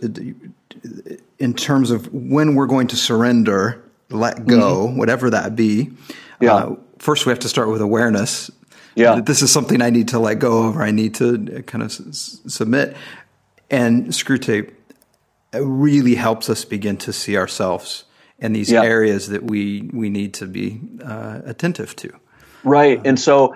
in 1.39 1.53
terms 1.53 1.91
of 1.91 2.12
when 2.13 2.55
we're 2.55 2.67
going 2.67 2.88
to 2.88 2.95
surrender, 2.95 3.84
let 4.10 4.45
go, 4.45 4.88
mm-hmm. 4.88 4.97
whatever 4.97 5.29
that 5.29 5.55
be. 5.55 5.91
Yeah. 6.39 6.55
Uh, 6.55 6.75
first, 6.99 7.25
we 7.25 7.31
have 7.31 7.39
to 7.39 7.49
start 7.49 7.69
with 7.69 7.81
awareness. 7.81 8.51
Yeah. 8.95 9.15
That 9.15 9.25
this 9.25 9.41
is 9.41 9.51
something 9.51 9.81
I 9.81 9.89
need 9.89 10.10
to 10.10 10.19
let 10.19 10.39
go 10.39 10.67
of, 10.67 10.77
or 10.77 10.84
I 10.84 10.91
need 10.91 11.15
to 11.15 11.63
kind 11.63 11.84
of 11.84 11.91
s- 11.91 12.41
submit. 12.47 12.97
And 13.69 14.07
Screwtape 14.07 14.73
really 15.53 16.15
helps 16.15 16.49
us 16.49 16.65
begin 16.65 16.97
to 16.97 17.13
see 17.13 17.38
ourselves 17.38 18.03
and 18.41 18.56
these 18.56 18.71
yeah. 18.71 18.84
areas 18.84 19.30
that 19.30 19.43
we 19.43 19.89
we 19.93 20.10
need 20.10 20.34
to 20.36 20.47
be 20.47 20.82
uh, 21.04 21.41
attentive 21.45 21.95
to. 21.97 22.12
Right, 22.63 22.99
and 23.06 23.19
so 23.19 23.56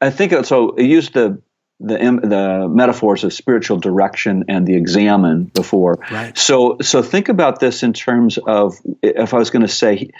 I 0.00 0.10
think 0.10 0.44
so. 0.44 0.76
I 0.78 0.82
used 0.82 1.14
the 1.14 1.42
the 1.80 1.96
the 1.96 2.68
metaphors 2.68 3.24
of 3.24 3.32
spiritual 3.32 3.78
direction 3.78 4.44
and 4.48 4.66
the 4.66 4.76
examen 4.76 5.44
before. 5.44 5.98
Right. 6.10 6.36
So 6.36 6.78
so 6.80 7.02
think 7.02 7.28
about 7.28 7.60
this 7.60 7.82
in 7.82 7.92
terms 7.92 8.38
of 8.38 8.74
if 9.02 9.34
I 9.34 9.38
was 9.38 9.50
going 9.50 9.62
to 9.62 9.68
say 9.68 10.10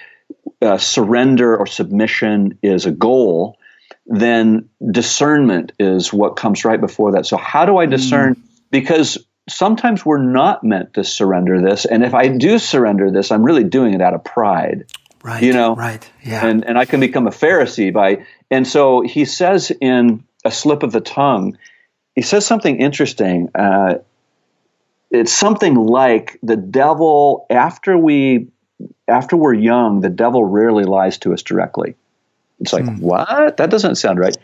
uh, 0.62 0.78
surrender 0.78 1.56
or 1.56 1.66
submission 1.66 2.58
is 2.62 2.86
a 2.86 2.90
goal, 2.90 3.58
then 4.06 4.70
discernment 4.90 5.72
is 5.78 6.12
what 6.12 6.36
comes 6.36 6.64
right 6.64 6.80
before 6.80 7.12
that. 7.12 7.26
So 7.26 7.36
how 7.36 7.66
do 7.66 7.76
I 7.76 7.86
discern? 7.86 8.34
Mm. 8.34 8.42
Because 8.70 9.18
sometimes 9.48 10.04
we're 10.04 10.22
not 10.22 10.62
meant 10.62 10.94
to 10.94 11.04
surrender 11.04 11.60
this. 11.60 11.84
And 11.84 12.04
if 12.04 12.14
I 12.14 12.28
do 12.28 12.58
surrender 12.58 13.10
this, 13.10 13.30
I'm 13.32 13.42
really 13.42 13.64
doing 13.64 13.94
it 13.94 14.00
out 14.00 14.14
of 14.14 14.24
pride. 14.24 14.86
Right. 15.22 15.42
You 15.42 15.52
know? 15.52 15.74
Right. 15.74 16.08
Yeah. 16.22 16.46
And, 16.46 16.64
and 16.64 16.78
I 16.78 16.84
can 16.84 17.00
become 17.00 17.26
a 17.26 17.30
Pharisee 17.30 17.92
by, 17.92 18.26
and 18.50 18.66
so 18.66 19.00
he 19.02 19.24
says 19.24 19.72
in 19.80 20.24
a 20.44 20.50
slip 20.50 20.82
of 20.82 20.92
the 20.92 21.00
tongue, 21.00 21.58
he 22.14 22.22
says 22.22 22.46
something 22.46 22.80
interesting. 22.80 23.50
Uh, 23.54 23.96
it's 25.10 25.32
something 25.32 25.74
like 25.74 26.38
the 26.42 26.56
devil, 26.56 27.46
after 27.50 27.96
we, 27.96 28.48
after 29.08 29.36
we're 29.36 29.54
young, 29.54 30.00
the 30.00 30.10
devil 30.10 30.44
rarely 30.44 30.84
lies 30.84 31.18
to 31.18 31.32
us 31.32 31.42
directly. 31.42 31.94
It's 32.60 32.72
like, 32.72 32.84
hmm. 32.84 32.98
what? 32.98 33.56
That 33.56 33.70
doesn't 33.70 33.96
sound 33.96 34.18
right. 34.18 34.36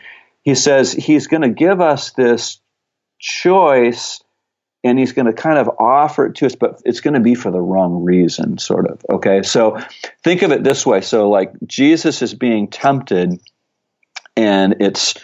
He 0.43 0.55
says 0.55 0.91
he's 0.91 1.27
going 1.27 1.41
to 1.41 1.49
give 1.49 1.81
us 1.81 2.11
this 2.11 2.59
choice 3.19 4.21
and 4.85 4.99
he's 4.99 5.13
going 5.13 5.25
to 5.25 5.33
kind 5.33 5.57
of 5.57 5.67
offer 5.79 6.27
it 6.27 6.35
to 6.35 6.45
us, 6.45 6.53
but 6.53 6.79
it's 6.85 7.01
going 7.01 7.15
to 7.15 7.19
be 7.19 7.33
for 7.33 7.49
the 7.49 7.59
wrong 7.59 8.03
reason, 8.03 8.59
sort 8.59 8.85
of. 8.85 9.03
Okay, 9.09 9.41
so 9.41 9.79
think 10.23 10.43
of 10.43 10.51
it 10.51 10.63
this 10.63 10.85
way: 10.85 11.01
so 11.01 11.29
like 11.29 11.51
Jesus 11.65 12.21
is 12.21 12.35
being 12.35 12.67
tempted, 12.67 13.39
and 14.37 14.75
it's 14.79 15.15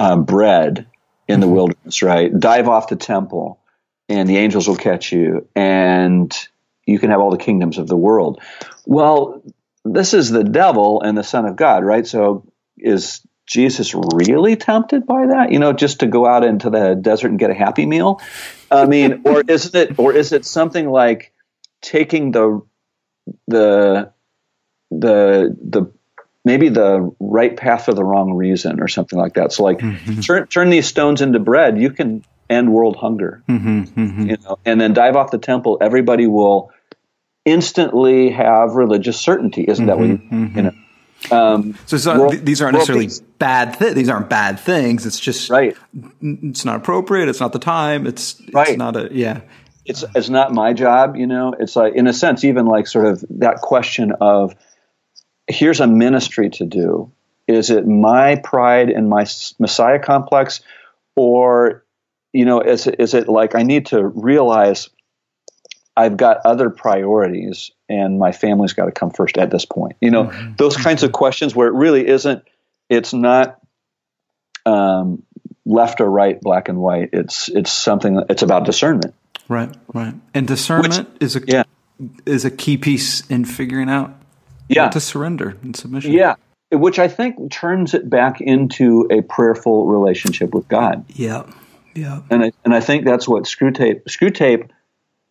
uh, 0.00 0.16
bread 0.16 0.88
in 1.28 1.38
the 1.38 1.46
mm-hmm. 1.46 1.54
wilderness, 1.54 2.02
right? 2.02 2.36
Dive 2.36 2.68
off 2.68 2.88
the 2.88 2.96
temple, 2.96 3.60
and 4.08 4.28
the 4.28 4.38
angels 4.38 4.66
will 4.66 4.76
catch 4.76 5.12
you, 5.12 5.48
and 5.54 6.36
you 6.86 6.98
can 6.98 7.10
have 7.10 7.20
all 7.20 7.30
the 7.30 7.38
kingdoms 7.38 7.78
of 7.78 7.86
the 7.86 7.96
world. 7.96 8.42
Well, 8.84 9.42
this 9.84 10.12
is 10.12 10.30
the 10.30 10.44
devil 10.44 11.02
and 11.02 11.16
the 11.16 11.22
Son 11.22 11.46
of 11.46 11.54
God, 11.54 11.84
right? 11.84 12.06
So 12.06 12.44
is 12.76 13.24
Jesus 13.46 13.94
really 13.94 14.56
tempted 14.56 15.06
by 15.06 15.26
that? 15.28 15.52
You 15.52 15.58
know, 15.58 15.72
just 15.72 16.00
to 16.00 16.06
go 16.06 16.26
out 16.26 16.44
into 16.44 16.70
the 16.70 16.94
desert 16.94 17.28
and 17.28 17.38
get 17.38 17.50
a 17.50 17.54
happy 17.54 17.86
meal? 17.86 18.20
I 18.70 18.86
mean, 18.86 19.22
or 19.26 19.42
isn't 19.46 19.74
it 19.74 19.98
or 19.98 20.12
is 20.12 20.32
it 20.32 20.44
something 20.44 20.88
like 20.88 21.32
taking 21.82 22.32
the 22.32 22.62
the 23.46 24.12
the 24.90 25.56
the 25.62 25.92
maybe 26.44 26.68
the 26.68 27.14
right 27.20 27.56
path 27.56 27.86
for 27.86 27.94
the 27.94 28.04
wrong 28.04 28.34
reason 28.34 28.80
or 28.80 28.88
something 28.88 29.18
like 29.18 29.34
that. 29.34 29.52
So 29.52 29.64
like 29.64 29.78
mm-hmm. 29.78 30.20
turn 30.20 30.46
turn 30.46 30.70
these 30.70 30.86
stones 30.86 31.22
into 31.22 31.38
bread, 31.38 31.78
you 31.80 31.90
can 31.90 32.24
end 32.50 32.72
world 32.72 32.96
hunger. 32.96 33.42
Mm-hmm, 33.48 33.82
mm-hmm. 33.82 34.26
You 34.30 34.36
know, 34.44 34.58
and 34.64 34.80
then 34.80 34.92
dive 34.92 35.16
off 35.16 35.30
the 35.30 35.38
temple, 35.38 35.78
everybody 35.80 36.26
will 36.26 36.70
instantly 37.44 38.30
have 38.30 38.74
religious 38.74 39.20
certainty. 39.20 39.64
Isn't 39.66 39.86
that 39.86 39.98
what 39.98 40.08
you, 40.08 40.18
mm-hmm, 40.18 40.56
you 40.56 40.62
know? 40.64 40.72
Um, 41.30 41.78
so 41.86 41.96
not, 41.96 42.18
world, 42.18 42.32
these 42.44 42.60
aren't 42.60 42.74
necessarily 42.74 43.08
bad. 43.38 43.76
Thi- 43.76 43.92
these 43.92 44.08
aren't 44.08 44.28
bad 44.28 44.60
things. 44.60 45.06
It's 45.06 45.18
just 45.18 45.50
right. 45.50 45.76
It's 46.20 46.64
not 46.64 46.76
appropriate. 46.76 47.28
It's 47.28 47.40
not 47.40 47.52
the 47.52 47.58
time. 47.58 48.06
It's, 48.06 48.38
it's 48.40 48.52
right. 48.52 48.76
not 48.76 48.96
a 48.96 49.08
yeah. 49.12 49.40
It's 49.84 50.04
it's 50.14 50.28
not 50.28 50.52
my 50.52 50.72
job. 50.72 51.16
You 51.16 51.26
know. 51.26 51.54
It's 51.58 51.76
like 51.76 51.94
in 51.94 52.06
a 52.06 52.12
sense, 52.12 52.44
even 52.44 52.66
like 52.66 52.86
sort 52.86 53.06
of 53.06 53.24
that 53.30 53.60
question 53.60 54.12
of 54.20 54.54
here's 55.46 55.80
a 55.80 55.86
ministry 55.86 56.50
to 56.50 56.64
do. 56.64 57.12
Is 57.46 57.70
it 57.70 57.86
my 57.86 58.36
pride 58.36 58.88
and 58.90 59.08
my 59.08 59.26
Messiah 59.58 59.98
complex, 59.98 60.60
or 61.16 61.84
you 62.32 62.44
know, 62.44 62.60
is 62.60 62.86
is 62.86 63.14
it 63.14 63.28
like 63.28 63.54
I 63.54 63.62
need 63.62 63.86
to 63.86 64.04
realize 64.04 64.88
I've 65.96 66.16
got 66.16 66.38
other 66.44 66.70
priorities 66.70 67.70
and 67.88 68.18
my 68.18 68.32
family's 68.32 68.72
got 68.72 68.86
to 68.86 68.92
come 68.92 69.10
first 69.10 69.38
at 69.38 69.50
this 69.50 69.64
point. 69.64 69.96
You 70.00 70.10
know, 70.10 70.24
mm-hmm. 70.24 70.54
those 70.56 70.76
kinds 70.76 71.02
of 71.02 71.12
questions 71.12 71.54
where 71.54 71.68
it 71.68 71.74
really 71.74 72.06
isn't, 72.06 72.42
it's 72.88 73.12
not 73.12 73.60
um, 74.66 75.22
left 75.64 76.00
or 76.00 76.10
right, 76.10 76.40
black 76.40 76.68
and 76.68 76.78
white. 76.78 77.10
It's 77.12 77.48
it's 77.48 77.72
something. 77.72 78.22
It's 78.28 78.42
about 78.42 78.64
discernment. 78.64 79.14
Right, 79.48 79.74
right. 79.92 80.14
And 80.32 80.46
discernment 80.46 81.12
Which, 81.14 81.22
is 81.22 81.36
a 81.36 81.42
yeah. 81.46 81.62
is 82.26 82.44
a 82.44 82.50
key 82.50 82.76
piece 82.76 83.26
in 83.28 83.44
figuring 83.44 83.90
out 83.90 84.14
yeah 84.68 84.88
to 84.88 85.00
surrender 85.00 85.56
and 85.62 85.76
submission. 85.76 86.12
Yeah, 86.12 86.36
which 86.72 86.98
I 86.98 87.08
think 87.08 87.50
turns 87.50 87.94
it 87.94 88.08
back 88.08 88.40
into 88.40 89.06
a 89.10 89.22
prayerful 89.22 89.86
relationship 89.86 90.54
with 90.54 90.68
God. 90.68 91.04
Yeah, 91.08 91.44
yeah. 91.94 92.22
And 92.30 92.44
I, 92.44 92.52
and 92.64 92.74
I 92.74 92.80
think 92.80 93.04
that's 93.04 93.28
what 93.28 93.46
Screw 93.46 93.70
Tape, 93.70 94.04
Screwtape 94.06 94.34
Screwtape 94.36 94.70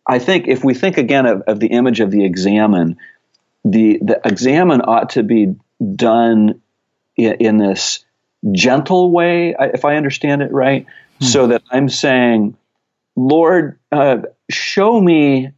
I 0.06 0.18
think 0.18 0.48
if 0.48 0.62
we 0.62 0.74
think 0.74 0.98
again 0.98 1.26
of, 1.26 1.42
of 1.42 1.60
the 1.60 1.68
image 1.68 2.00
of 2.00 2.10
the 2.10 2.24
examen, 2.24 2.98
the 3.64 3.98
the 4.02 4.20
examen 4.24 4.82
ought 4.82 5.10
to 5.10 5.22
be 5.22 5.54
done 5.94 6.60
in, 7.16 7.32
in 7.34 7.58
this 7.58 8.04
gentle 8.52 9.10
way, 9.10 9.54
if 9.58 9.84
I 9.84 9.96
understand 9.96 10.42
it 10.42 10.52
right, 10.52 10.86
hmm. 11.18 11.24
so 11.24 11.46
that 11.48 11.62
I'm 11.70 11.88
saying, 11.88 12.56
Lord, 13.16 13.78
uh, 13.90 14.18
show 14.50 15.00
me 15.00 15.52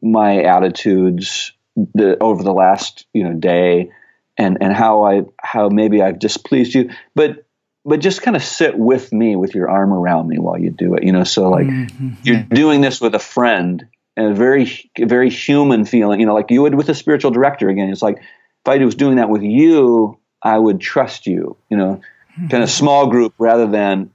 my 0.00 0.42
attitudes 0.42 1.52
the, 1.94 2.16
over 2.22 2.42
the 2.42 2.52
last 2.52 3.06
you 3.12 3.24
know 3.24 3.34
day, 3.34 3.90
and 4.38 4.58
and 4.60 4.72
how 4.72 5.04
I 5.04 5.22
how 5.38 5.68
maybe 5.68 6.00
I've 6.00 6.18
displeased 6.18 6.74
you, 6.74 6.90
but 7.14 7.44
but 7.84 8.00
just 8.00 8.22
kind 8.22 8.36
of 8.36 8.42
sit 8.42 8.78
with 8.78 9.12
me 9.12 9.36
with 9.36 9.54
your 9.54 9.68
arm 9.68 9.92
around 9.92 10.28
me 10.28 10.38
while 10.38 10.58
you 10.58 10.70
do 10.70 10.94
it 10.94 11.02
you 11.02 11.12
know 11.12 11.24
so 11.24 11.48
like 11.48 11.66
mm-hmm. 11.66 12.10
you're 12.22 12.42
doing 12.42 12.80
this 12.80 13.00
with 13.00 13.14
a 13.14 13.18
friend 13.18 13.86
and 14.16 14.32
a 14.32 14.34
very 14.34 14.90
very 14.98 15.30
human 15.30 15.84
feeling 15.84 16.20
you 16.20 16.26
know 16.26 16.34
like 16.34 16.50
you 16.50 16.62
would 16.62 16.74
with 16.74 16.88
a 16.88 16.94
spiritual 16.94 17.30
director 17.30 17.68
again 17.68 17.88
it's 17.88 18.02
like 18.02 18.18
if 18.18 18.68
i 18.68 18.78
was 18.84 18.94
doing 18.94 19.16
that 19.16 19.28
with 19.28 19.42
you 19.42 20.18
i 20.42 20.56
would 20.56 20.80
trust 20.80 21.26
you 21.26 21.56
you 21.68 21.76
know 21.76 22.00
mm-hmm. 22.32 22.48
kind 22.48 22.62
of 22.62 22.70
small 22.70 23.08
group 23.08 23.34
rather 23.38 23.66
than 23.66 24.10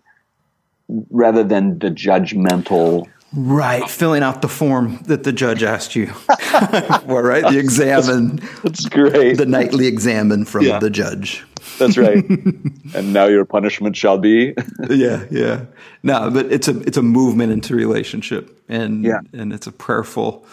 rather 1.10 1.44
than 1.44 1.80
the 1.80 1.90
judgmental 1.90 3.08
Right, 3.34 3.90
filling 3.90 4.24
out 4.24 4.42
the 4.42 4.48
form 4.48 5.00
that 5.04 5.24
the 5.24 5.34
judge 5.34 5.62
asked 5.62 5.98
you 5.98 6.08
for, 6.08 7.22
right? 7.22 7.44
The 7.44 7.58
examen. 7.60 8.40
That's 8.64 8.86
great. 8.88 9.38
The 9.38 9.46
nightly 9.46 9.86
examen 9.86 10.46
from 10.46 10.64
yeah. 10.64 10.80
the 10.80 10.90
judge. 10.90 11.46
That's 11.78 11.98
right. 11.98 12.24
and 12.96 13.14
now 13.14 13.26
your 13.26 13.46
punishment 13.46 13.96
shall 13.96 14.18
be. 14.18 14.54
yeah, 14.90 15.26
yeah. 15.32 15.66
No, 16.04 16.30
but 16.32 16.52
it's 16.52 16.68
a 16.68 16.80
it's 16.82 16.98
a 16.98 17.02
movement 17.04 17.52
into 17.52 17.76
relationship, 17.76 18.62
and 18.70 19.04
Yeah. 19.04 19.20
and 19.34 19.54
it's 19.54 19.68
a 19.68 19.72
prayerful 19.72 20.46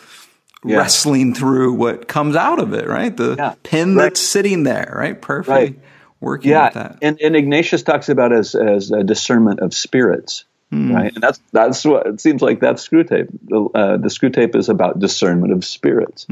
Yeah. 0.64 0.78
wrestling 0.78 1.34
through 1.34 1.74
what 1.74 2.08
comes 2.08 2.36
out 2.36 2.58
of 2.58 2.72
it. 2.72 2.88
Right, 2.88 3.14
the 3.16 3.36
Yeah. 3.38 3.54
pin 3.62 3.94
Right. 3.96 4.04
that's 4.04 4.20
sitting 4.20 4.62
there. 4.64 4.94
Right, 4.96 5.20
prayerfully 5.20 5.54
Right. 5.56 5.78
working 6.20 6.50
yeah, 6.52 6.64
with 6.66 6.74
that. 6.74 6.98
and, 7.02 7.20
and 7.20 7.36
Ignatius 7.36 7.82
talks 7.82 8.08
about 8.08 8.32
as 8.32 8.54
as 8.54 8.90
a 8.90 9.02
discernment 9.04 9.60
of 9.60 9.74
spirits, 9.74 10.44
right? 10.72 11.12
And 11.14 11.22
that's 11.22 11.40
that's 11.52 11.84
what 11.84 12.06
it 12.06 12.20
seems 12.20 12.40
like. 12.42 12.60
That 12.60 12.76
Screwtape. 12.76 13.28
The, 13.46 13.60
uh, 13.78 13.96
the 13.98 14.08
Screwtape 14.08 14.56
is 14.56 14.68
about 14.68 14.98
discernment 14.98 15.52
of 15.52 15.64
spirits. 15.64 16.26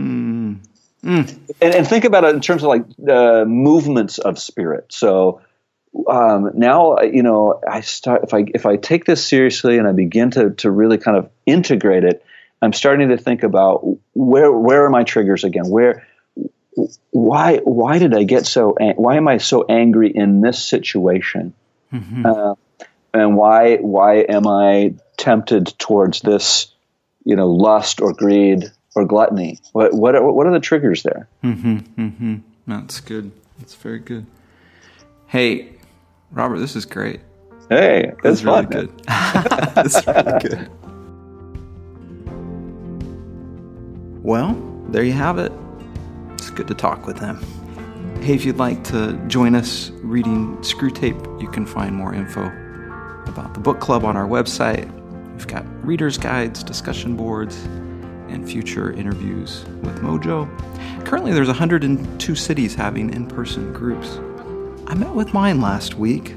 And, 1.60 1.74
and 1.74 1.86
think 1.86 2.04
about 2.04 2.24
it 2.24 2.34
in 2.34 2.40
terms 2.40 2.62
of 2.62 2.68
like 2.68 2.84
uh, 3.08 3.44
movements 3.44 4.18
of 4.18 4.38
spirit. 4.38 4.86
So 4.92 5.40
um, 6.08 6.52
now, 6.54 7.00
you 7.00 7.22
know, 7.22 7.60
I 7.68 7.80
start 7.80 8.22
if 8.24 8.34
I 8.34 8.46
if 8.54 8.66
I 8.66 8.76
take 8.76 9.04
this 9.04 9.26
seriously 9.26 9.78
and 9.78 9.86
I 9.86 9.92
begin 9.92 10.30
to 10.32 10.50
to 10.50 10.70
really 10.70 10.98
kind 10.98 11.16
of 11.16 11.30
integrate 11.44 12.04
it, 12.04 12.24
I'm 12.60 12.72
starting 12.72 13.08
to 13.08 13.18
think 13.18 13.42
about 13.42 13.82
where 14.14 14.50
where 14.52 14.84
are 14.84 14.90
my 14.90 15.04
triggers 15.04 15.44
again? 15.44 15.68
Where 15.68 16.06
why 17.10 17.58
why 17.58 17.98
did 17.98 18.14
I 18.14 18.22
get 18.22 18.46
so 18.46 18.76
why 18.96 19.16
am 19.16 19.28
I 19.28 19.38
so 19.38 19.66
angry 19.68 20.10
in 20.10 20.40
this 20.40 20.64
situation? 20.64 21.54
Uh, 22.26 22.54
and 23.12 23.36
why 23.36 23.76
why 23.76 24.20
am 24.20 24.46
I 24.46 24.94
tempted 25.18 25.74
towards 25.78 26.20
this, 26.20 26.72
you 27.24 27.36
know, 27.36 27.48
lust 27.48 28.00
or 28.00 28.14
greed 28.14 28.70
or 28.94 29.04
gluttony? 29.04 29.58
What 29.72 29.94
what 29.94 30.14
are, 30.14 30.32
what 30.32 30.46
are 30.46 30.52
the 30.52 30.60
triggers 30.60 31.02
there? 31.02 31.28
Mm-hmm, 31.42 31.76
mm-hmm. 32.00 32.36
That's 32.66 33.00
good. 33.00 33.32
That's 33.58 33.74
very 33.74 33.98
good. 33.98 34.26
Hey, 35.26 35.72
Robert, 36.30 36.58
this 36.58 36.76
is 36.76 36.84
great. 36.84 37.20
Hey, 37.68 38.12
This 38.22 38.38
it's 38.38 38.44
really 38.44 38.66
good. 38.66 38.90
this 39.76 39.96
is 39.96 40.06
really 40.06 40.38
good. 40.40 40.70
Well, 44.22 44.54
there 44.88 45.02
you 45.02 45.12
have 45.12 45.38
it. 45.38 45.52
It's 46.32 46.50
good 46.50 46.68
to 46.68 46.74
talk 46.74 47.06
with 47.06 47.16
them. 47.16 47.42
Hey, 48.22 48.34
if 48.34 48.44
you'd 48.44 48.58
like 48.58 48.84
to 48.84 49.14
join 49.26 49.54
us 49.54 49.90
reading 50.02 50.56
Screwtape, 50.58 51.40
you 51.40 51.48
can 51.48 51.66
find 51.66 51.94
more 51.96 52.14
info 52.14 52.46
about 53.26 53.54
the 53.54 53.60
book 53.60 53.80
club 53.80 54.04
on 54.04 54.16
our 54.16 54.26
website. 54.26 54.88
We've 55.34 55.46
got 55.46 55.64
readers' 55.84 56.18
guides, 56.18 56.62
discussion 56.62 57.16
boards, 57.16 57.56
and 58.28 58.48
future 58.48 58.92
interviews 58.92 59.64
with 59.82 60.00
Mojo. 60.00 60.48
Currently, 61.04 61.32
there's 61.32 61.48
102 61.48 62.34
cities 62.34 62.74
having 62.74 63.12
in 63.12 63.26
person 63.26 63.72
groups. 63.72 64.18
I 64.86 64.94
met 64.94 65.14
with 65.14 65.32
mine 65.32 65.60
last 65.60 65.94
week. 65.94 66.34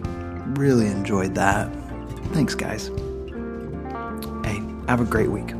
Really 0.57 0.87
enjoyed 0.87 1.35
that. 1.35 1.69
Thanks, 2.33 2.55
guys. 2.55 2.87
Hey, 4.43 4.61
have 4.87 5.01
a 5.01 5.05
great 5.05 5.29
week. 5.29 5.53